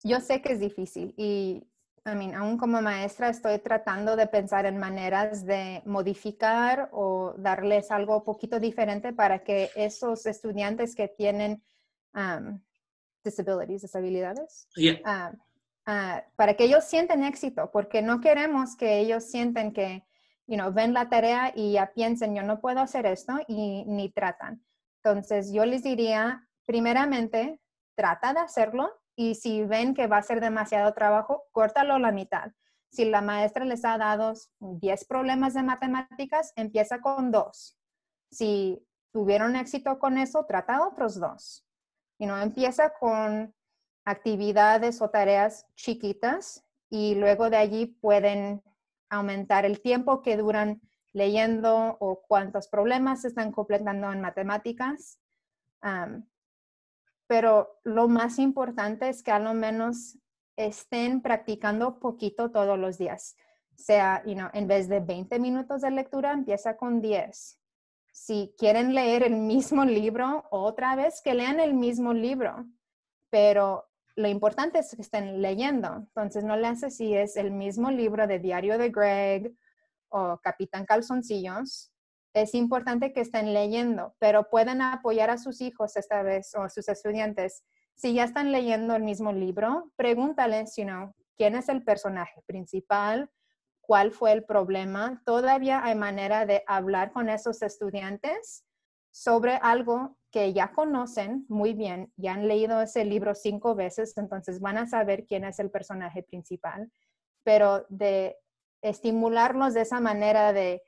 [0.04, 1.64] Yo sé que es difícil y
[2.06, 7.92] I mean, aún como maestra estoy tratando de pensar en maneras de modificar o darles
[7.92, 11.62] algo poquito diferente para que esos estudiantes que tienen
[13.24, 14.68] disabilities, disabilidades,
[15.04, 15.34] ah,
[15.90, 20.06] ah, para que ellos sienten éxito, porque no queremos que ellos sienten que,
[20.48, 24.64] you ven la tarea y ya piensen, yo no puedo hacer esto y ni tratan.
[25.04, 27.60] Entonces, yo les diría, primeramente,
[27.96, 32.52] trata de hacerlo y si ven que va a ser demasiado trabajo, córtalo la mitad.
[32.92, 37.78] Si la maestra les ha dado 10 problemas de matemáticas, empieza con dos.
[38.32, 41.66] Si tuvieron éxito con eso, trata otros dos
[42.20, 43.54] you know, empieza con
[44.10, 48.64] actividades o tareas chiquitas y luego de allí pueden
[49.10, 50.82] aumentar el tiempo que duran
[51.14, 55.20] leyendo o cuántos problemas están completando en matemáticas.
[57.28, 60.18] pero lo más importante es que a lo menos
[60.56, 63.38] estén practicando poquito todos los días.
[63.76, 67.60] Sea, you know, en vez de 20 minutos de lectura, empieza con 10
[68.12, 72.66] si quieren leer el mismo libro otra vez, que lean el mismo libro,
[73.30, 75.96] pero lo importante es que estén leyendo.
[75.96, 79.54] Entonces, no le hace si es el mismo libro de Diario de Greg
[80.10, 81.92] o Capitán Calzoncillos.
[82.34, 86.70] Es importante que estén leyendo, pero pueden apoyar a sus hijos esta vez o a
[86.70, 87.64] sus estudiantes.
[87.96, 93.32] Si ya están leyendo el mismo libro, pregúntales, you know, quién es el personaje principal,
[93.82, 95.24] cuál fue el problema.
[95.26, 98.64] Todavía hay manera de hablar con esos estudiantes
[99.10, 104.60] sobre algo que ya conocen muy bien, ya han leído ese libro cinco veces, entonces
[104.60, 106.92] van a saber quién es el personaje principal,
[107.44, 108.38] pero de
[108.82, 110.82] estimularlos de esa manera de,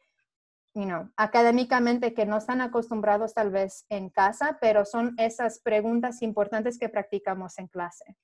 [0.74, 6.78] you académicamente que no están acostumbrados tal vez en casa, pero son esas preguntas importantes
[6.78, 8.16] que practicamos en clase.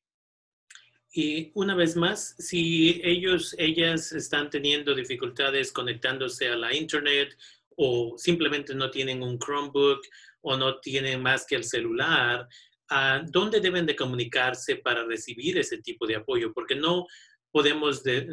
[1.11, 7.35] Y una vez más, si ellos, ellas están teniendo dificultades conectándose a la Internet
[7.75, 10.01] o simplemente no tienen un Chromebook
[10.41, 12.47] o no tienen más que el celular,
[12.89, 16.53] ¿a ¿dónde deben de comunicarse para recibir ese tipo de apoyo?
[16.53, 17.05] Porque no
[17.51, 18.27] podemos de,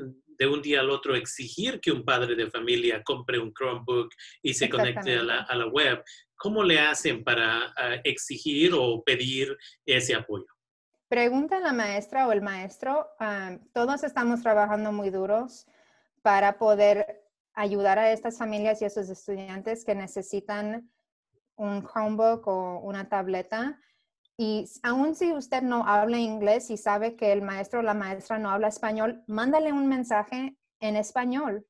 [0.50, 4.10] un día al otro exigir que un padre de familia compre un Chromebook
[4.42, 6.02] y se conecte a la, web.
[6.36, 7.72] ¿Cómo le hacen para
[8.04, 10.46] exigir o pedir ese apoyo?
[11.08, 13.08] Pregunta a la maestra o el maestro.
[13.20, 15.66] Ah, todos estamos trabajando muy duros
[16.22, 17.22] para poder
[17.54, 20.90] ayudar a estas familias y a sus estudiantes que necesitan
[21.56, 23.78] un Chromebook o una tableta.
[24.36, 28.38] Y aun si usted no habla inglés y sabe que el maestro o la maestra
[28.38, 31.66] no habla español, mándale un mensaje en español.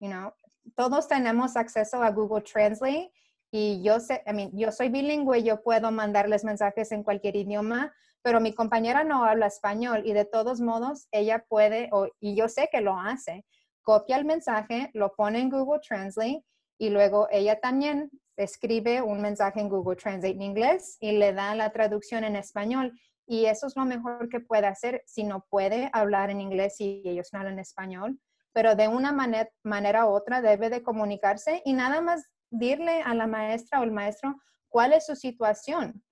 [0.00, 0.32] You know,
[0.74, 3.12] todos tenemos acceso a Google Translate
[3.52, 7.92] y yo sé, I mean, yo soy bilingüe, yo puedo mandarles mensajes en cualquier idioma,
[8.22, 12.48] pero mi compañera no habla español y de todos modos ella puede, o, y yo
[12.48, 13.44] sé que lo hace,
[13.82, 16.44] copia el mensaje, lo pone en Google Translate
[16.78, 18.10] y luego ella también
[18.42, 22.98] escribe un mensaje en Google Translate en inglés y le da la traducción en español.
[23.26, 27.02] Y eso es lo mejor que puede hacer si no puede hablar en inglés y
[27.04, 28.18] ellos no hablan español.
[28.52, 33.26] Pero de una manera, u otra debe de comunicarse y nada más dirle a la
[33.26, 34.36] maestra o el maestro
[34.68, 36.02] cuál es su situación.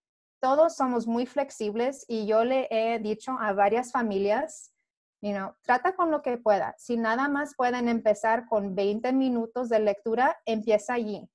[0.41, 4.73] Todos somos muy flexibles y yo le he dicho a varias familias
[5.21, 6.77] You trata con lo que pueda.
[6.79, 11.29] Si nada más pueden empezar con 20 minutos de lectura, empieza allí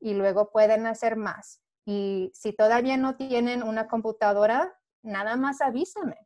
[0.00, 1.60] y luego pueden hacer más.
[1.84, 6.16] Y si todavía no tienen una computadora, nada más avísame.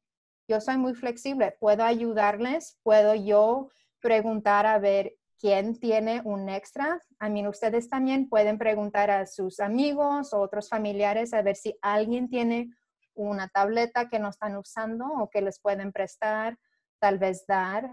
[0.49, 3.69] Yo soy muy flexible, puedo ayudarles, puedo yo
[4.01, 7.01] preguntar a ver quién tiene un extra.
[7.19, 11.79] A mí ustedes también pueden preguntar a sus amigos o otros familiares a ver si
[11.81, 12.71] alguien tiene
[13.15, 16.59] una tableta que no están usando o que les pueden prestar
[16.99, 17.91] tal vez dar,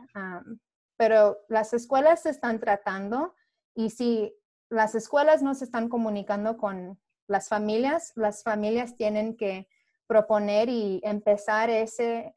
[0.97, 3.33] pero las escuelas están tratando
[3.75, 4.33] y si
[4.71, 9.67] las escuelas no se están comunicando con las familias, las familias tienen que
[10.07, 12.33] proponer y empezar ese,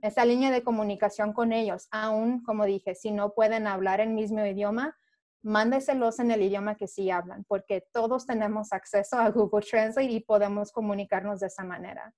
[0.00, 1.86] esa línea de comunicación con ellos.
[1.90, 4.96] Aún, como dije, si no pueden hablar el mismo idioma,
[5.42, 10.20] mándeselos en el idioma que sí hablan, porque todos tenemos acceso a Google Translate y
[10.20, 12.14] podemos comunicarnos de esa manera.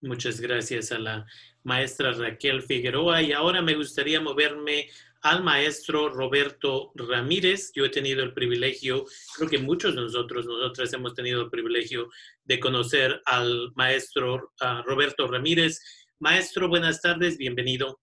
[0.00, 1.26] Muchas gracias a la
[1.64, 3.22] maestra Raquel Figueroa.
[3.22, 4.86] Y ahora me gustaría moverme
[5.22, 7.72] al maestro Roberto Ramírez.
[7.74, 9.06] Yo he tenido el privilegio,
[9.36, 12.10] creo que muchos de nosotros, nosotras hemos tenido el privilegio
[12.44, 14.52] de conocer al maestro
[14.84, 15.80] Roberto Ramírez.
[16.18, 18.00] Maestro, buenas tardes, bienvenido.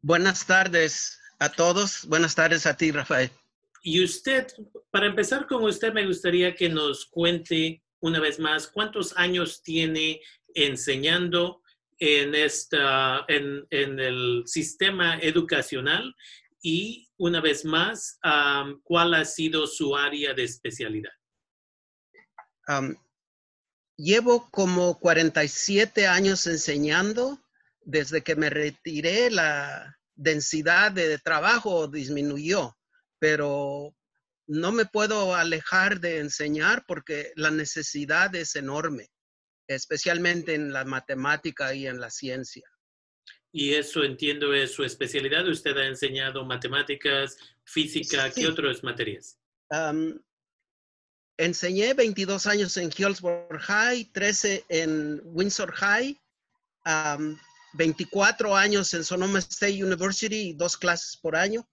[0.00, 2.06] Buenas tardes a todos.
[2.06, 3.30] Buenas tardes a ti, Rafael.
[3.82, 4.46] Y usted,
[4.90, 10.20] para empezar con usted, me gustaría que nos cuente una vez más, ¿cuántos años tiene
[10.54, 11.62] enseñando
[11.98, 16.14] en, esta, en, el sistema educacional?
[16.62, 18.18] Y una vez más,
[18.82, 21.12] ¿cuál ha sido su área de especialidad?
[23.96, 27.42] llevo como 47 años enseñando.
[27.80, 32.76] Desde que me retiré, la densidad de trabajo disminuyó,
[33.20, 33.94] pero
[34.48, 39.08] no me puedo alejar de enseñar porque la necesidad es enorme,
[39.68, 42.68] especialmente en la matemática y en la ciencia.
[43.52, 45.48] Y eso entiendo es su especialidad.
[45.48, 49.38] Usted ha enseñado matemáticas, física, ¿qué otras materias?
[51.38, 56.20] enseñé 22 años en Hillsborough High, 13 en Windsor High,
[57.74, 61.68] 24 años en Sonoma State University, dos clases por año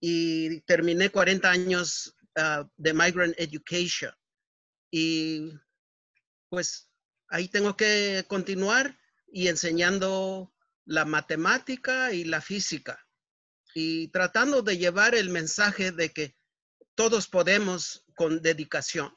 [0.00, 4.12] y terminé 40 años ah, de Migrant Education.
[4.90, 5.52] Y
[6.48, 6.87] pues
[7.28, 8.98] ahí tengo que continuar
[9.32, 10.52] y enseñando
[10.84, 13.06] la matemática y la física
[13.74, 16.34] y tratando de llevar el mensaje de que
[16.94, 19.12] todos podemos con dedicación.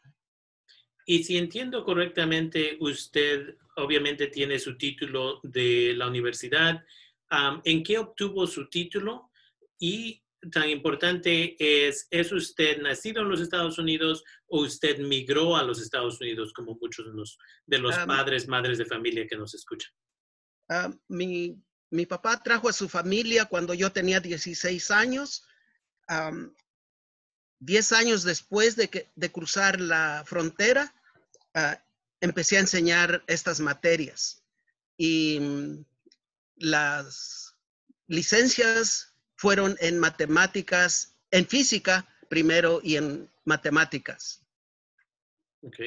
[1.06, 6.84] Y si entiendo correctamente, usted obviamente tiene su título de la universidad.
[7.64, 9.32] ¿En qué obtuvo su título?
[9.80, 15.64] Y tan importante es, ¿es usted nacido en los Estados Unidos o usted migró a
[15.64, 19.92] los Estados Unidos como muchos de los, padres, madres de familia que nos escuchan?
[21.10, 25.44] mi, mi, papá trajo a su familia cuando yo tenía 16 años.
[27.60, 30.96] 10 años después de, que, de cruzar la frontera,
[31.54, 31.84] ah,
[32.22, 34.44] empecé a enseñar estas materias.
[34.98, 35.86] Y mm,
[36.56, 37.56] las
[38.08, 39.11] licencias
[39.42, 44.46] fueron en matemáticas, en física primero y en matemáticas.
[45.64, 45.80] Ok.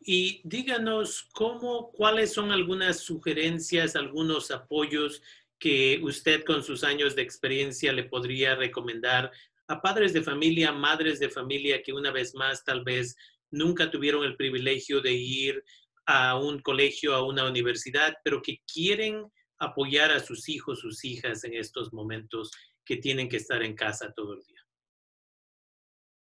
[0.00, 5.20] Y díganos cómo, cuáles son algunas sugerencias, algunos apoyos
[5.58, 9.30] que usted con sus años de experiencia le podría recomendar
[9.68, 13.14] a padres de familia, madres de familia que una vez más tal vez
[13.50, 15.62] nunca tuvieron el privilegio de ir
[16.06, 21.44] a un colegio, a una universidad, pero que quieren apoyar a sus hijos, sus hijas
[21.44, 22.50] en estos momentos
[22.84, 24.60] que tienen que estar en casa todo el día?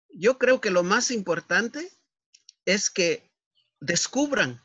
[0.09, 1.89] Yo creo que lo más importante
[2.65, 3.31] es que
[3.79, 4.61] descubran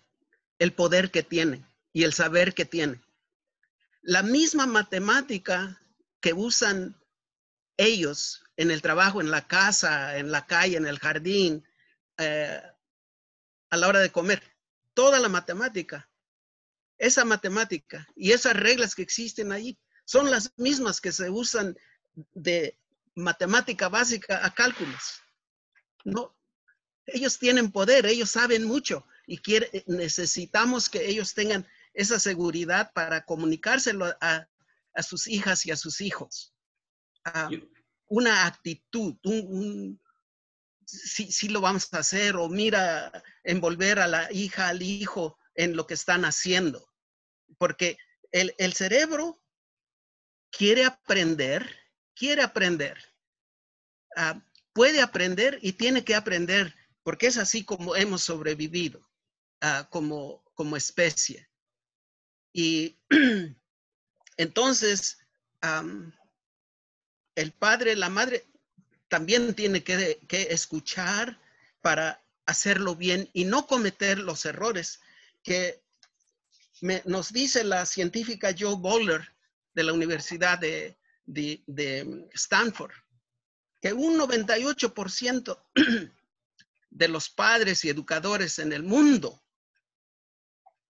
[0.58, 3.02] el poder que tienen y el saber que tienen.
[4.02, 5.80] La misma matemática
[6.20, 6.96] que usan
[7.76, 11.66] ellos en el trabajo, en la casa, en la calle, en el jardín,
[12.18, 12.60] eh,
[13.70, 14.42] a la hora de comer,
[14.94, 16.10] toda la matemática,
[16.98, 19.78] esa matemática y esas reglas que existen ahí
[20.08, 21.76] son las mismas que se usan
[22.32, 22.78] de
[23.14, 25.20] matemática básica a cálculos.
[26.02, 26.34] No,
[27.04, 29.38] ellos tienen poder, ellos saben mucho y
[29.86, 34.48] necesitamos que ellos tengan esa seguridad para comunicárselo a,
[35.02, 36.54] sus hijas y a sus hijos.
[37.26, 37.50] Ah,
[38.06, 40.00] una actitud, un,
[40.86, 43.12] si, lo vamos a hacer o mira
[43.44, 46.88] envolver a la hija, al hijo en lo que están haciendo.
[47.58, 47.98] Porque
[48.32, 49.42] el, cerebro
[50.50, 51.68] quiere aprender,
[52.14, 52.98] quiere aprender.
[54.16, 54.40] Ah,
[54.72, 59.08] puede aprender y tiene que aprender, porque es así como hemos sobrevivido
[59.60, 61.48] ah, como, como especie.
[62.52, 62.98] Y
[64.36, 65.18] entonces,
[67.34, 68.46] el padre, la madre,
[69.08, 70.18] también tiene que,
[70.50, 71.40] escuchar
[71.80, 75.00] para hacerlo bien y no cometer los errores
[75.42, 75.82] que
[77.04, 79.32] nos dice la científica Joe Bowler
[79.78, 82.90] de la Universidad de, de Stanford,
[83.80, 85.62] que un 98%
[86.90, 89.40] de los padres y educadores en el mundo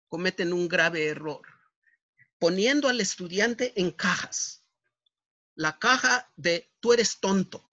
[0.09, 1.43] cometen un grave error,
[2.39, 4.65] poniendo al estudiante en cajas.
[5.55, 7.71] La caja de tú eres tonto,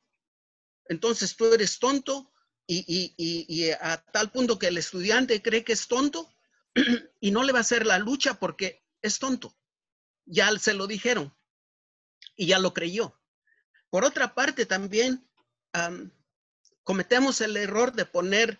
[0.89, 2.33] entonces tú eres tonto
[2.67, 6.29] y, a tal punto que el estudiante cree que es tonto
[7.21, 9.55] y no le va a hacer la lucha porque es tonto.
[10.25, 11.33] Ya se lo dijeron
[12.35, 13.19] y ya lo creyó.
[13.89, 15.27] Por otra parte, también
[16.83, 18.59] cometemos el error de poner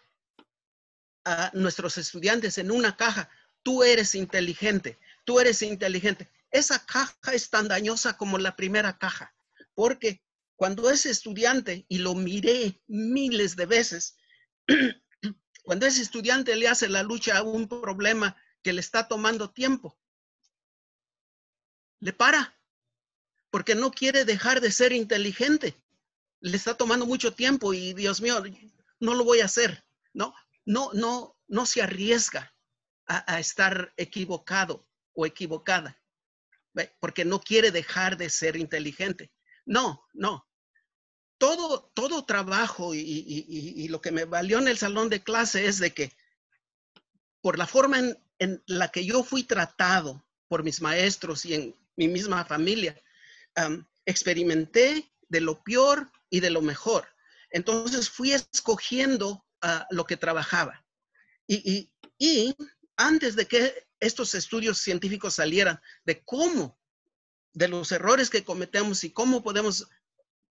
[1.25, 3.29] a nuestros estudiantes en una caja.
[3.63, 6.29] Tú eres inteligente, tú eres inteligente.
[6.51, 9.35] Esa caja es tan dañosa como la primera caja,
[9.73, 10.23] porque
[10.55, 14.15] cuando ese estudiante, y lo miré miles de veces,
[15.63, 19.99] cuando ese estudiante le hace la lucha a un problema que le está tomando tiempo,
[21.99, 22.55] le para,
[23.49, 25.75] porque no quiere dejar de ser inteligente.
[26.41, 28.43] Le está tomando mucho tiempo y Dios mío,
[28.99, 29.83] no lo voy a hacer.
[30.13, 30.33] No,
[30.65, 32.53] no, no, no se arriesga
[33.07, 35.99] a, estar equivocado o equivocada,
[36.99, 39.31] porque no quiere dejar de ser inteligente.
[39.65, 40.47] No, no.
[41.37, 45.93] Todo, todo trabajo y, lo que me valió en el salón de clase es de
[45.93, 46.11] que
[47.41, 47.99] por la forma
[48.39, 53.01] en, la que yo fui tratado por mis maestros y en mi misma familia,
[54.05, 57.07] experimenté de lo peor y de lo mejor.
[57.49, 60.85] Entonces fui escogiendo ah, lo que trabajaba.
[61.47, 62.55] Y, y,
[62.97, 66.77] antes de que estos estudios científicos salieran de cómo
[67.53, 69.87] de los errores que cometemos y cómo podemos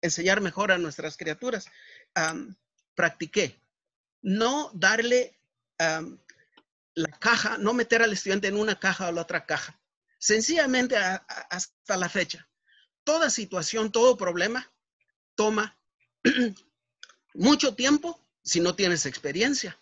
[0.02, 1.66] enseñar mejor a nuestras criaturas,
[2.96, 3.60] practiqué
[4.24, 5.38] no darle
[5.78, 9.80] la caja, no meter al estudiante en una caja o la otra caja.
[10.24, 12.48] Sencillamente hasta la fecha,
[13.04, 14.72] toda situación, todo problema
[15.36, 15.78] toma
[17.34, 19.78] mucho tiempo si no tienes experiencia,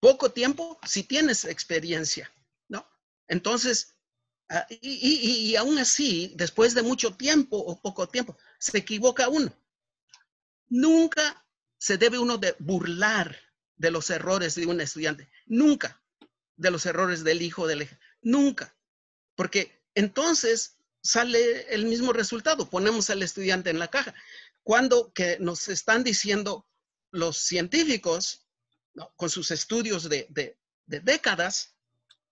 [0.00, 2.30] poco tiempo si tienes experiencia,
[2.68, 2.86] ¿no?
[3.26, 3.94] Entonces,
[4.50, 9.56] Ah, y, aún así, después de mucho tiempo o poco tiempo, se equivoca uno.
[10.68, 11.46] Nunca
[11.78, 13.36] se debe uno de burlar
[13.76, 15.30] de los errores de un estudiante.
[15.46, 16.02] Nunca
[16.56, 17.88] de los errores del hijo del
[18.22, 18.73] Nunca.
[19.36, 22.68] Porque entonces sale el mismo resultado.
[22.70, 24.14] Ponemos al estudiante en la caja.
[24.62, 26.66] Cuando que nos están diciendo
[27.10, 28.44] los científicos,
[29.16, 30.56] con sus estudios de, de,
[31.00, 31.74] décadas,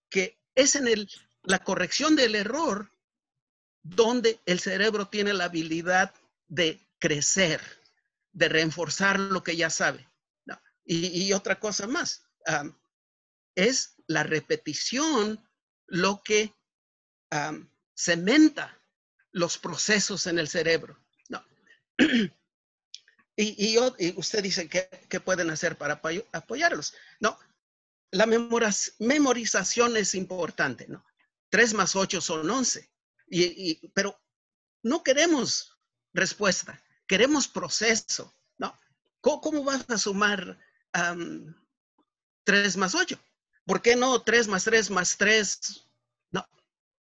[0.09, 1.11] que es en el,
[1.43, 2.91] la corrección del error
[3.83, 6.15] donde el cerebro tiene la habilidad
[6.49, 7.61] de crecer,
[8.33, 10.09] de reforzar lo que ya sabe.
[10.85, 12.25] Y, otra cosa más,
[13.55, 15.49] es la repetición
[15.87, 16.53] lo que
[17.95, 18.79] cementa
[19.33, 20.99] los procesos en el cerebro.
[21.29, 21.45] No.
[23.37, 23.79] y,
[24.17, 26.01] usted dice, ¿qué, pueden hacer para
[26.33, 26.95] apoyarlos?
[27.21, 27.39] No,
[28.11, 31.05] la memorización es importante, ¿no?
[31.49, 32.91] 3 más 8 son 11,
[33.29, 34.19] y, pero
[34.83, 35.79] no queremos
[36.13, 38.79] respuesta, queremos proceso, ¿no?
[39.21, 40.59] ¿Cómo, vas a sumar
[42.45, 43.19] 3 más 8?
[43.65, 45.87] ¿Por qué no 3 más 3 más 3?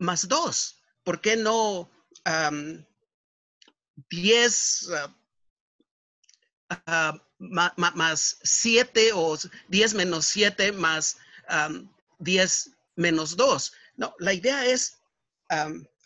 [0.04, 0.82] Más 2.
[1.06, 1.90] ¿Por qué no
[4.10, 4.90] 10
[6.86, 9.38] ah, más 7 o
[9.70, 11.18] 10 menos 7 más
[12.20, 13.74] 10 menos 2?
[13.96, 14.98] No, la idea es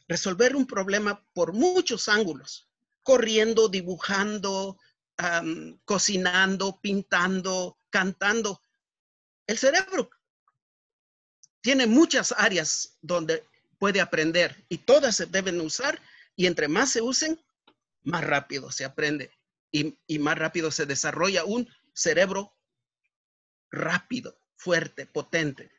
[0.08, 2.68] resolver un problema por muchos ángulos,
[3.02, 4.78] corriendo, dibujando,
[5.86, 8.62] cocinando, pintando, cantando.
[9.48, 10.08] El cerebro
[11.62, 13.44] tiene muchas áreas donde
[13.80, 16.02] puede aprender y todas se deben usar
[16.36, 17.40] y entre más se usen,
[18.04, 19.32] más rápido se aprende
[19.72, 22.58] y, y más rápido se desarrolla un cerebro
[23.72, 25.72] rápido, fuerte, potente.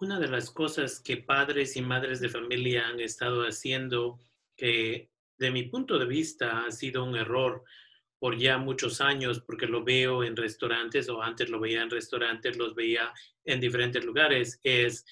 [0.00, 4.18] Una de las cosas que padres y madres de familia han estado haciendo,
[4.56, 7.64] que de mi punto de vista ha sido un error
[8.18, 12.56] por ya muchos años, porque lo veo en restaurantes o antes lo veía en restaurantes,
[12.56, 13.12] los veía
[13.44, 15.06] en diferentes lugares, es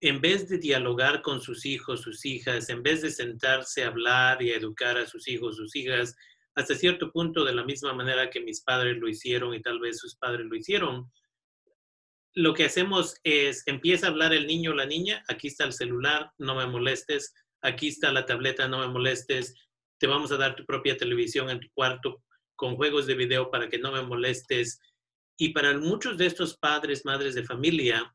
[0.00, 4.42] en vez de dialogar con sus hijos, sus hijas, en vez de sentarse a hablar
[4.42, 6.14] y educar a sus hijos, sus hijas,
[6.54, 9.98] hasta cierto punto de la misma manera que mis padres lo hicieron y tal vez
[9.98, 11.10] sus padres lo hicieron,
[12.34, 15.72] lo que hacemos es, empieza a hablar el niño o la niña, aquí está el
[15.72, 19.54] celular, no me molestes, aquí está la tableta, no me molestes,
[19.98, 22.22] te vamos a dar tu propia televisión en tu cuarto
[22.54, 24.80] con juegos de video para que no me molestes.
[25.36, 28.14] Y para muchos de estos padres, madres de familia,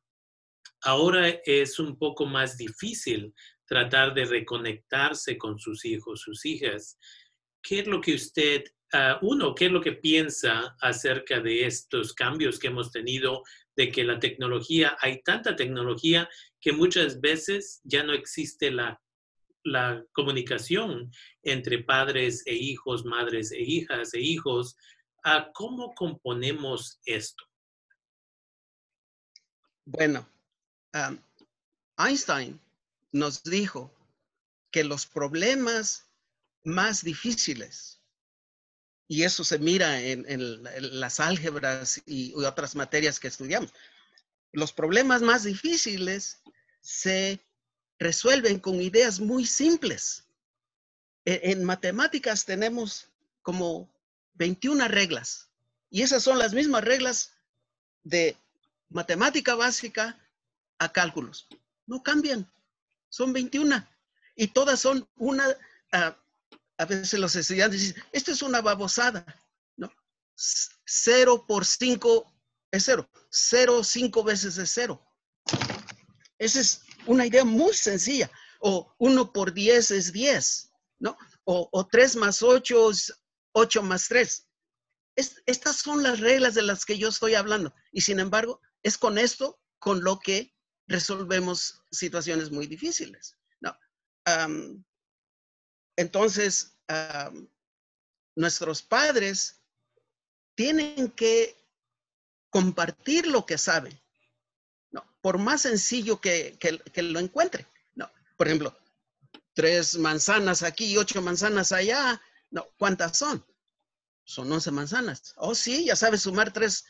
[0.84, 3.34] ahora es un poco más difícil
[3.66, 6.98] tratar de reconectarse con sus hijos, sus hijas.
[7.62, 12.14] ¿Qué es lo que usted, ah, uno, qué es lo que piensa acerca de estos
[12.14, 13.44] cambios que hemos tenido,
[13.76, 16.30] de que la tecnología, hay tanta tecnología
[16.62, 19.00] que muchas veces ya no existe la,
[20.12, 21.10] comunicación
[21.42, 24.76] entre padres e hijos, madres e hijas e hijos?
[25.24, 27.46] Ah, ¿Cómo componemos esto?
[29.86, 30.33] Bueno,
[31.98, 32.60] Einstein
[33.12, 33.92] nos dijo
[34.72, 36.06] que los problemas
[36.64, 38.00] más difíciles,
[39.08, 40.64] y eso se mira en,
[41.00, 43.74] las álgebras y, otras materias que estudiamos,
[44.52, 46.42] los problemas más difíciles
[46.82, 47.40] se
[48.00, 50.26] resuelven con ideas muy simples.
[51.26, 53.08] E, en, matemáticas tenemos
[53.42, 53.90] como
[54.36, 55.50] 21 reglas,
[55.90, 57.34] y esas son las mismas reglas
[58.04, 58.36] de
[58.90, 60.23] matemática básica
[60.92, 61.48] cálculos.
[61.86, 62.52] No cambian.
[63.10, 63.88] Son 21.
[64.36, 65.46] Y todas son una,
[65.92, 69.26] a veces los estudiantes dicen, esto es una babosada.
[69.78, 69.92] ¿no?
[70.36, 72.34] Cero por cinco
[72.72, 73.10] es cero.
[73.30, 75.02] Cero cinco veces es cero.
[76.40, 78.32] Esa es una idea muy sencilla.
[78.60, 80.72] O uno por diez es diez.
[81.00, 81.18] ¿no?
[81.44, 83.14] O, o tres más ocho es
[83.52, 84.48] ocho más tres.
[85.16, 87.74] estas son las reglas de las que yo estoy hablando.
[87.92, 90.53] Y sin embargo, es con esto con lo que
[90.88, 93.38] resolvemos situaciones muy difíciles.
[93.62, 93.78] ¿no?
[95.96, 96.78] entonces,
[98.36, 99.62] nuestros padres
[100.56, 101.58] tienen que
[102.50, 104.00] compartir lo que saben,
[104.92, 105.04] ¿no?
[105.22, 107.68] por más sencillo que, que, lo encuentre.
[107.96, 108.12] ¿no?
[108.38, 108.78] Por ejemplo,
[109.54, 112.22] tres manzanas aquí ocho manzanas allá.
[112.52, 113.44] No, ¿cuántas son?
[114.26, 115.34] Son once manzanas.
[115.38, 116.86] Oh, sí, ya sabes sumar tres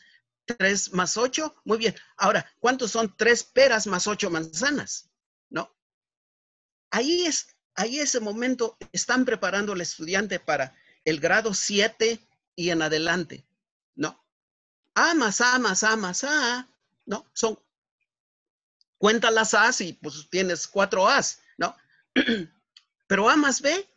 [0.46, 1.94] 3 más 8, muy bien.
[2.16, 5.10] Ahora, ¿cuántos son 3 peras más 8 manzanas?
[5.50, 5.74] ¿No?
[6.90, 12.18] Ahí es, ahí ese momento están preparando al estudiante para el grado 7
[12.56, 13.46] y en adelante.
[13.94, 14.24] ¿No?
[14.94, 16.68] A más A más A más A,
[17.06, 17.26] ¿no?
[17.32, 17.58] Son,
[18.98, 21.76] cuenta las A's y pues tienes cuatro A's, ¿no?
[23.06, 23.88] Pero A más B,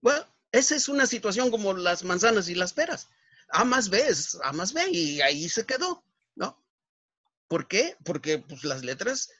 [0.00, 3.08] bueno, esa es una situación como las manzanas y las peras.
[3.54, 6.60] A más B es A más B y ahí se quedó, ¿no?
[7.46, 7.96] ¿Por qué?
[8.04, 9.30] Porque pues, las letras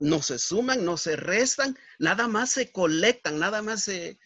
[0.00, 4.18] no se suman, no se restan, nada más se colectan, nada más se,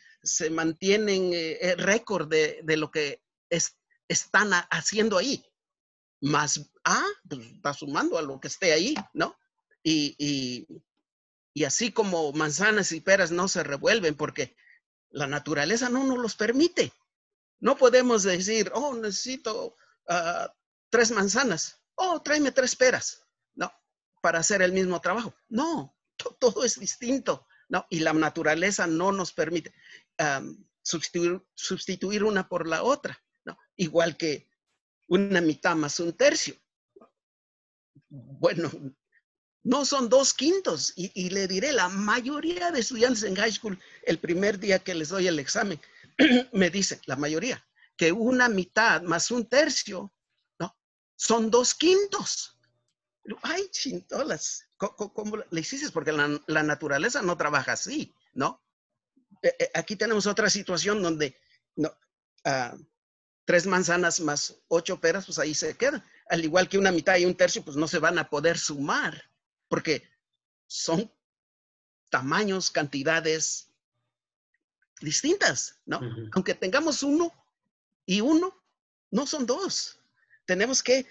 [0.51, 3.23] mantienen eh, el récord de, lo que
[4.09, 5.45] están haciendo ahí.
[6.23, 9.39] Más A, pues va sumando a lo que esté ahí, ¿no?
[9.83, 10.17] Y,
[11.55, 14.57] y, así como manzanas y peras no se revuelven porque
[15.11, 16.93] la naturaleza no nos los permite.
[17.61, 19.77] No podemos decir, oh, necesito
[20.09, 20.53] ah,
[20.91, 23.27] tres manzanas, oh, tráeme tres peras
[24.27, 25.33] para hacer el mismo trabajo.
[25.49, 25.97] No,
[26.41, 27.87] todo es distinto, ¿no?
[27.91, 29.73] Y la naturaleza no nos permite
[30.83, 33.57] sustituir, una por la otra, ¿no?
[33.77, 34.49] Igual que
[35.07, 36.57] una mitad más un tercio.
[38.09, 38.69] Bueno,
[39.63, 40.93] no son dos quintos.
[40.97, 45.11] Y, le diré, la mayoría de estudiantes en high school, el primer día que les
[45.11, 45.81] doy el examen,
[46.53, 50.13] me dicen, la mayoría, que una mitad más un tercio,
[50.59, 50.77] ¿no?
[51.17, 52.57] Son dos quintos
[53.43, 55.91] ay, chintolas, ¿cómo, le hiciste?
[55.91, 58.63] Porque la, naturaleza no trabaja así, ¿no?
[59.43, 61.39] Eh, eh, aquí tenemos otra situación donde
[61.77, 61.93] no,
[62.45, 62.77] ah,
[63.45, 66.05] tres manzanas más ocho peras, pues ahí se quedan.
[66.29, 69.31] Al igual que una mitad y un tercio, pues no se van a poder sumar,
[69.69, 70.09] porque
[70.67, 71.13] son
[72.11, 73.66] tamaños, cantidades
[75.01, 76.01] distintas, ¿no?
[76.33, 77.33] Aunque tengamos uno
[78.05, 78.55] y uno,
[79.11, 79.99] no son dos.
[80.45, 81.07] Tenemos que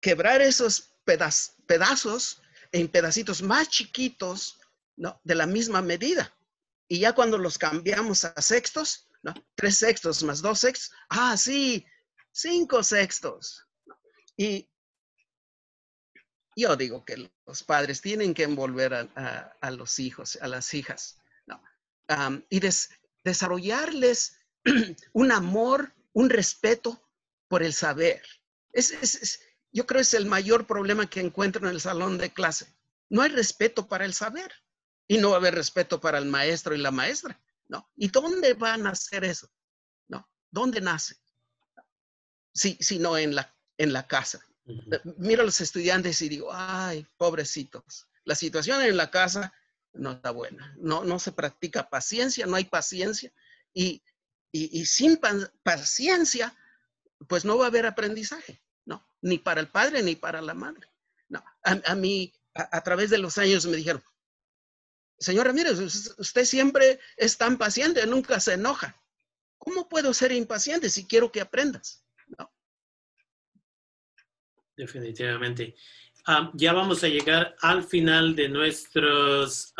[0.00, 2.42] quebrar esos pedazos
[2.72, 4.58] en pedacitos más chiquitos,
[4.96, 5.20] ¿no?
[5.24, 6.34] De la misma medida.
[6.88, 9.34] Y ya cuando los cambiamos a sextos, ¿no?
[9.54, 11.86] Tres sextos más dos sextos, ah, sí,
[12.32, 13.66] cinco sextos.
[14.36, 14.68] Y
[16.56, 21.62] yo digo que los padres tienen que envolver a, los hijos, a las hijas, ¿no?
[22.50, 22.60] y
[23.24, 24.38] desarrollarles
[25.12, 27.02] un amor, un respeto
[27.48, 28.22] por el saber.
[28.72, 29.40] Es, es,
[29.72, 32.74] yo creo que es el mayor problema que encuentro en el salón de clase.
[33.08, 34.52] No hay respeto para el saber
[35.06, 37.90] y no va a haber respeto para el maestro y la maestra, ¿no?
[37.96, 39.50] ¿Y dónde va a nacer eso?
[40.08, 40.28] ¿No?
[40.50, 41.16] ¿Dónde nace?
[42.54, 44.46] Si, si no en la, en la casa.
[45.18, 49.52] Miro a los estudiantes y digo, ay, pobrecitos, la situación en la casa
[49.92, 50.74] no está buena.
[50.78, 53.32] No, no se practica paciencia, no hay paciencia.
[53.74, 54.02] Y,
[54.50, 55.18] y, sin
[55.62, 56.56] paciencia,
[57.28, 58.62] pues no va a haber aprendizaje
[59.22, 60.88] ni para el padre ni para la madre.
[61.28, 64.04] No, a, mí, a, través de los años me dijeron,
[65.18, 69.00] señora, mire, usted siempre es tan paciente, nunca se enoja.
[69.56, 72.04] ¿Cómo puedo ser impaciente si quiero que aprendas?
[72.36, 72.52] No.
[74.76, 75.74] Definitivamente.
[76.54, 79.74] Ya vamos a llegar al final de nuestros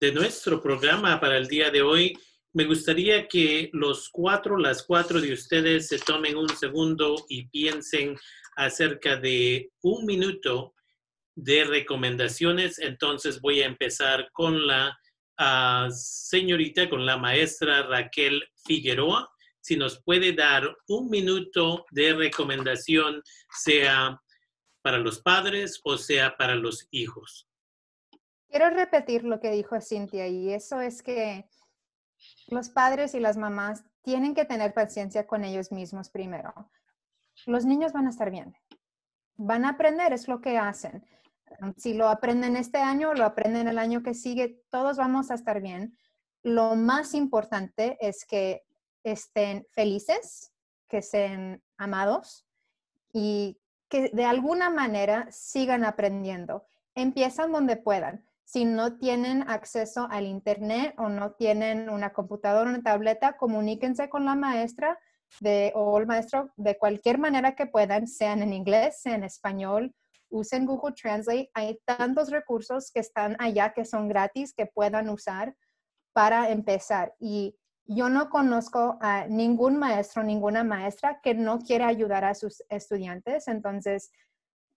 [0.00, 2.18] de nuestro programa para el día de hoy
[2.54, 8.16] me gustaría que los cuatro, las cuatro de ustedes se tomen un segundo y piensen
[8.56, 10.74] acerca de un minuto
[11.34, 12.78] de recomendaciones.
[12.78, 14.98] Entonces voy a empezar con la
[15.38, 19.30] ah, señorita, con la maestra Raquel Figueroa.
[19.62, 23.22] Si nos puede dar un minuto de recomendación,
[23.62, 24.20] sea
[24.82, 27.48] para los padres o sea para los hijos.
[28.48, 31.48] Quiero repetir lo que dijo Cintia y eso es que
[32.48, 36.52] los padres y las mamás tienen que tener paciencia con ellos mismos primero.
[37.46, 38.54] Los niños van a estar bien.
[39.36, 41.06] Van a aprender, es lo que hacen.
[41.76, 45.60] Si lo aprenden este año, lo aprenden el año que sigue, todos vamos a estar
[45.60, 45.96] bien.
[46.42, 48.64] Lo más importante es que
[49.04, 50.52] estén felices,
[50.88, 52.46] que estén amados
[53.12, 53.58] y
[53.92, 56.66] que de alguna manera sigan aprendiendo.
[56.94, 62.72] Empiezan donde puedan si no tienen acceso al Internet o no tienen una computadora o
[62.72, 64.98] una tableta, comuníquense con la maestra
[65.40, 69.94] de, o el maestro de cualquier manera que puedan, sean en inglés, sean en español,
[70.30, 71.50] usen Google Translate.
[71.52, 75.54] Hay tantos recursos que están allá que son gratis que puedan usar
[76.14, 77.14] para empezar.
[77.20, 82.62] Y yo no conozco a ningún maestro, ninguna maestra que no quiera ayudar a sus
[82.68, 83.48] estudiantes.
[83.48, 84.12] Entonces,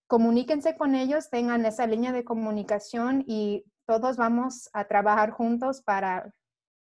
[0.06, 6.32] comuníquense con ellos, tengan esa línea de comunicación y todos vamos a trabajar juntos para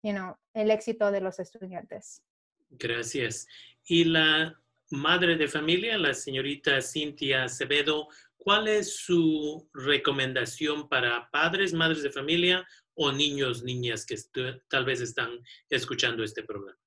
[0.03, 2.21] you know, el éxito de los estudiantes.
[2.69, 3.47] Gracias.
[3.85, 4.55] Y la
[4.89, 8.07] madre de familia, la señorita Cintia Acevedo,
[8.37, 14.15] ¿cuál es su recomendación para padres, madres de familia o niños, niñas que
[14.69, 15.39] tal vez están
[15.69, 16.77] escuchando este programa?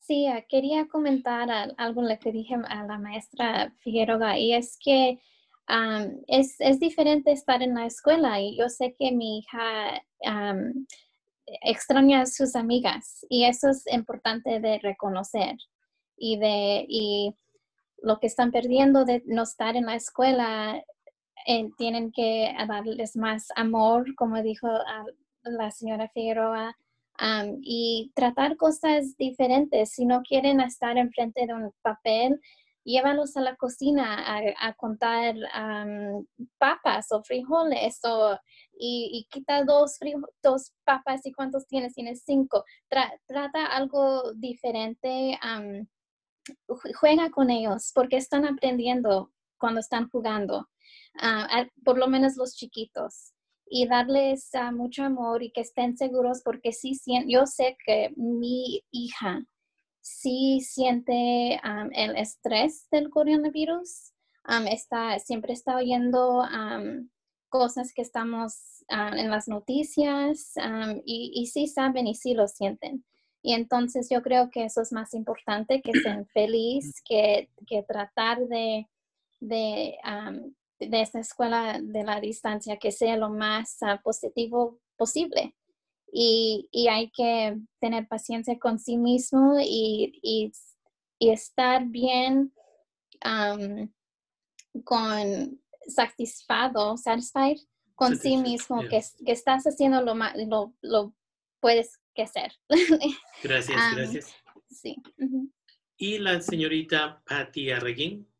[0.00, 5.20] Sí, ah, quería comentar algo que dije a la maestra Figueroa y es que
[6.26, 10.02] es, es, diferente estar en la escuela y yo sé que mi hija
[11.62, 15.56] extraña a sus amigas y eso es importante de reconocer
[16.16, 17.34] y de y
[18.02, 20.82] lo que están perdiendo de no estar en la escuela,
[21.46, 24.68] eh, tienen que darles más amor, como dijo
[25.44, 26.76] la señora Figueroa,
[27.62, 29.92] y tratar cosas diferentes.
[29.92, 32.40] Si no quieren estar enfrente de un papel,
[32.84, 34.24] llévalos a la cocina
[34.58, 35.34] a, contar
[36.58, 38.00] papas o frijoles
[38.78, 39.98] y, quita dos,
[40.42, 42.64] dos papas y cuántos tienes, tienes cinco.
[43.26, 45.38] trata algo diferente,
[46.98, 50.68] juega con ellos porque están aprendiendo cuando están jugando,
[51.20, 53.32] ah, por lo menos los chiquitos
[53.74, 58.82] y darles uh, mucho amor y que estén seguros porque sí, yo sé que mi
[58.90, 59.42] hija
[60.02, 61.58] sí siente
[61.94, 64.12] el estrés del coronavirus,
[64.68, 66.42] está, siempre está oyendo
[67.48, 70.52] cosas que estamos en las noticias
[71.04, 73.04] y, y, sí saben y sí lo sienten.
[73.42, 78.40] Y entonces yo creo que eso es más importante, que estén felices, que, que tratar
[78.48, 78.88] de,
[79.40, 79.96] de
[80.88, 85.54] de esta escuela de la distancia que sea lo más ah, positivo posible.
[86.14, 90.52] Y, hay que tener paciencia con sí mismo y,
[91.18, 92.52] estar bien
[94.84, 97.58] con satisfado, satisfied
[97.94, 101.14] con sí mismo, que, que, estás haciendo lo, más, lo, lo
[101.60, 102.52] puedes que hacer.
[103.42, 104.34] Gracias, gracias.
[104.70, 104.96] Sí.
[105.96, 108.31] Y la señorita Patty Arreguín.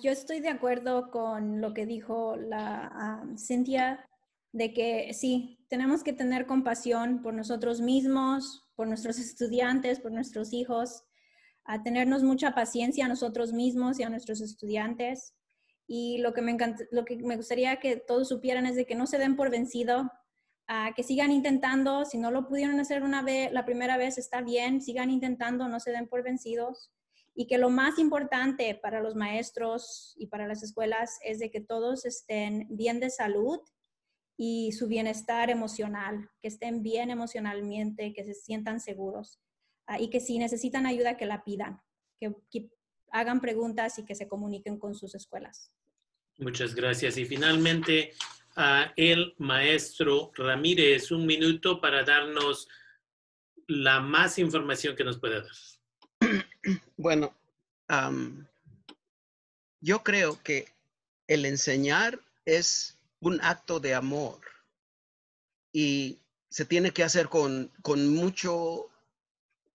[0.00, 4.08] Yo estoy de acuerdo con lo que dijo la Cintia,
[4.52, 10.52] de que sí, tenemos que tener compasión por nosotros mismos, por nuestros estudiantes, por nuestros
[10.52, 11.04] hijos,
[11.64, 15.34] a tenernos mucha paciencia a nosotros mismos y a nuestros estudiantes.
[15.86, 16.56] Y lo que me,
[16.90, 20.10] lo que me gustaría que todos supieran es de que no se den por vencido,
[20.94, 24.80] que sigan intentando, si no lo pudieron hacer una vez, la primera vez está bien,
[24.80, 26.93] sigan intentando, no se den por vencidos
[27.34, 31.60] y que lo más importante para los maestros y para las escuelas es de que
[31.60, 33.60] todos estén bien de salud
[34.36, 39.40] y su bienestar emocional, que estén bien emocionalmente, que se sientan seguros
[39.86, 41.80] ah, y que si necesitan ayuda que la pidan,
[42.20, 42.70] que,
[43.10, 45.70] hagan preguntas y que se comuniquen con sus escuelas.
[46.38, 47.16] Muchas gracias.
[47.16, 48.12] Y finalmente,
[48.56, 52.68] a el maestro Ramírez, un minuto para darnos
[53.68, 55.52] la más información que nos pueda dar.
[56.96, 57.34] Bueno,
[59.80, 60.68] yo creo que
[61.26, 64.40] el enseñar es un acto de amor
[65.72, 68.90] y se tiene que hacer con, mucho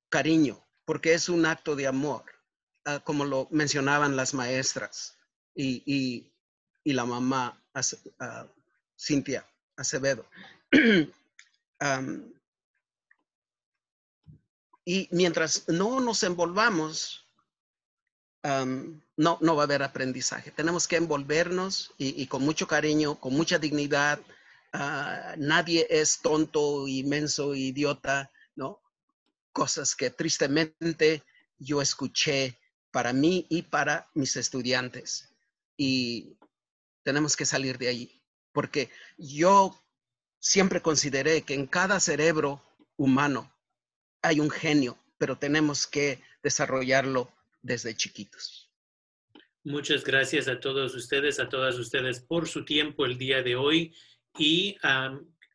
[0.09, 2.23] cariño, porque es un acto de amor,
[2.85, 5.17] ah, como lo mencionaban las maestras
[5.55, 6.25] y,
[6.85, 8.47] la mamá uh,
[8.97, 10.25] Cintia Acevedo.
[14.85, 17.25] Y mientras no nos envolvamos,
[18.43, 20.51] no, no va a haber aprendizaje.
[20.51, 24.19] Tenemos que envolvernos y, con mucho cariño, con mucha dignidad.
[24.71, 28.81] Ah, nadie es tonto, inmenso, idiota, ¿no?
[29.51, 31.23] Cosas que tristemente
[31.57, 32.57] yo escuché
[32.91, 35.29] para mí y para mis estudiantes.
[35.75, 36.37] Y
[37.03, 38.21] tenemos que salir de ahí,
[38.51, 39.77] porque yo
[40.39, 42.61] siempre consideré que en cada cerebro
[42.95, 43.51] humano
[44.21, 48.69] hay un genio, pero tenemos que desarrollarlo desde chiquitos.
[49.63, 53.93] Muchas gracias a todos ustedes, a todas ustedes por su tiempo el día de hoy
[54.37, 54.77] y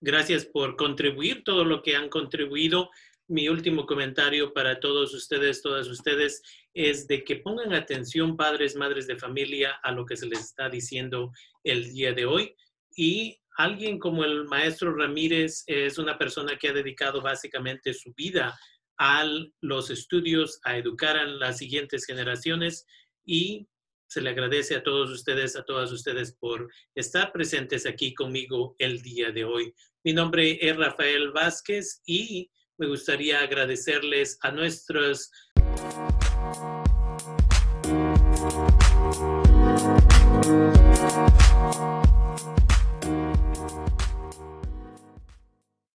[0.00, 2.90] gracias por contribuir todo lo que han contribuido.
[3.26, 6.42] Mi último comentario para todos ustedes, todas ustedes,
[6.74, 10.68] es de que pongan atención, padres, madres de familia, a lo que se les está
[10.68, 12.54] diciendo el día de hoy
[12.94, 18.58] y alguien como el maestro Ramírez es una persona que ha dedicado básicamente su vida
[18.98, 19.24] a
[19.60, 22.86] los estudios, a educar a las siguientes generaciones
[23.24, 23.68] y
[24.06, 29.02] se le agradece a todos ustedes, a todas ustedes por estar presentes aquí conmigo el
[29.02, 29.74] día de hoy.
[30.04, 35.30] Mi nombre es Rafael Vázquez y me gustaría agradecerles a nuestros...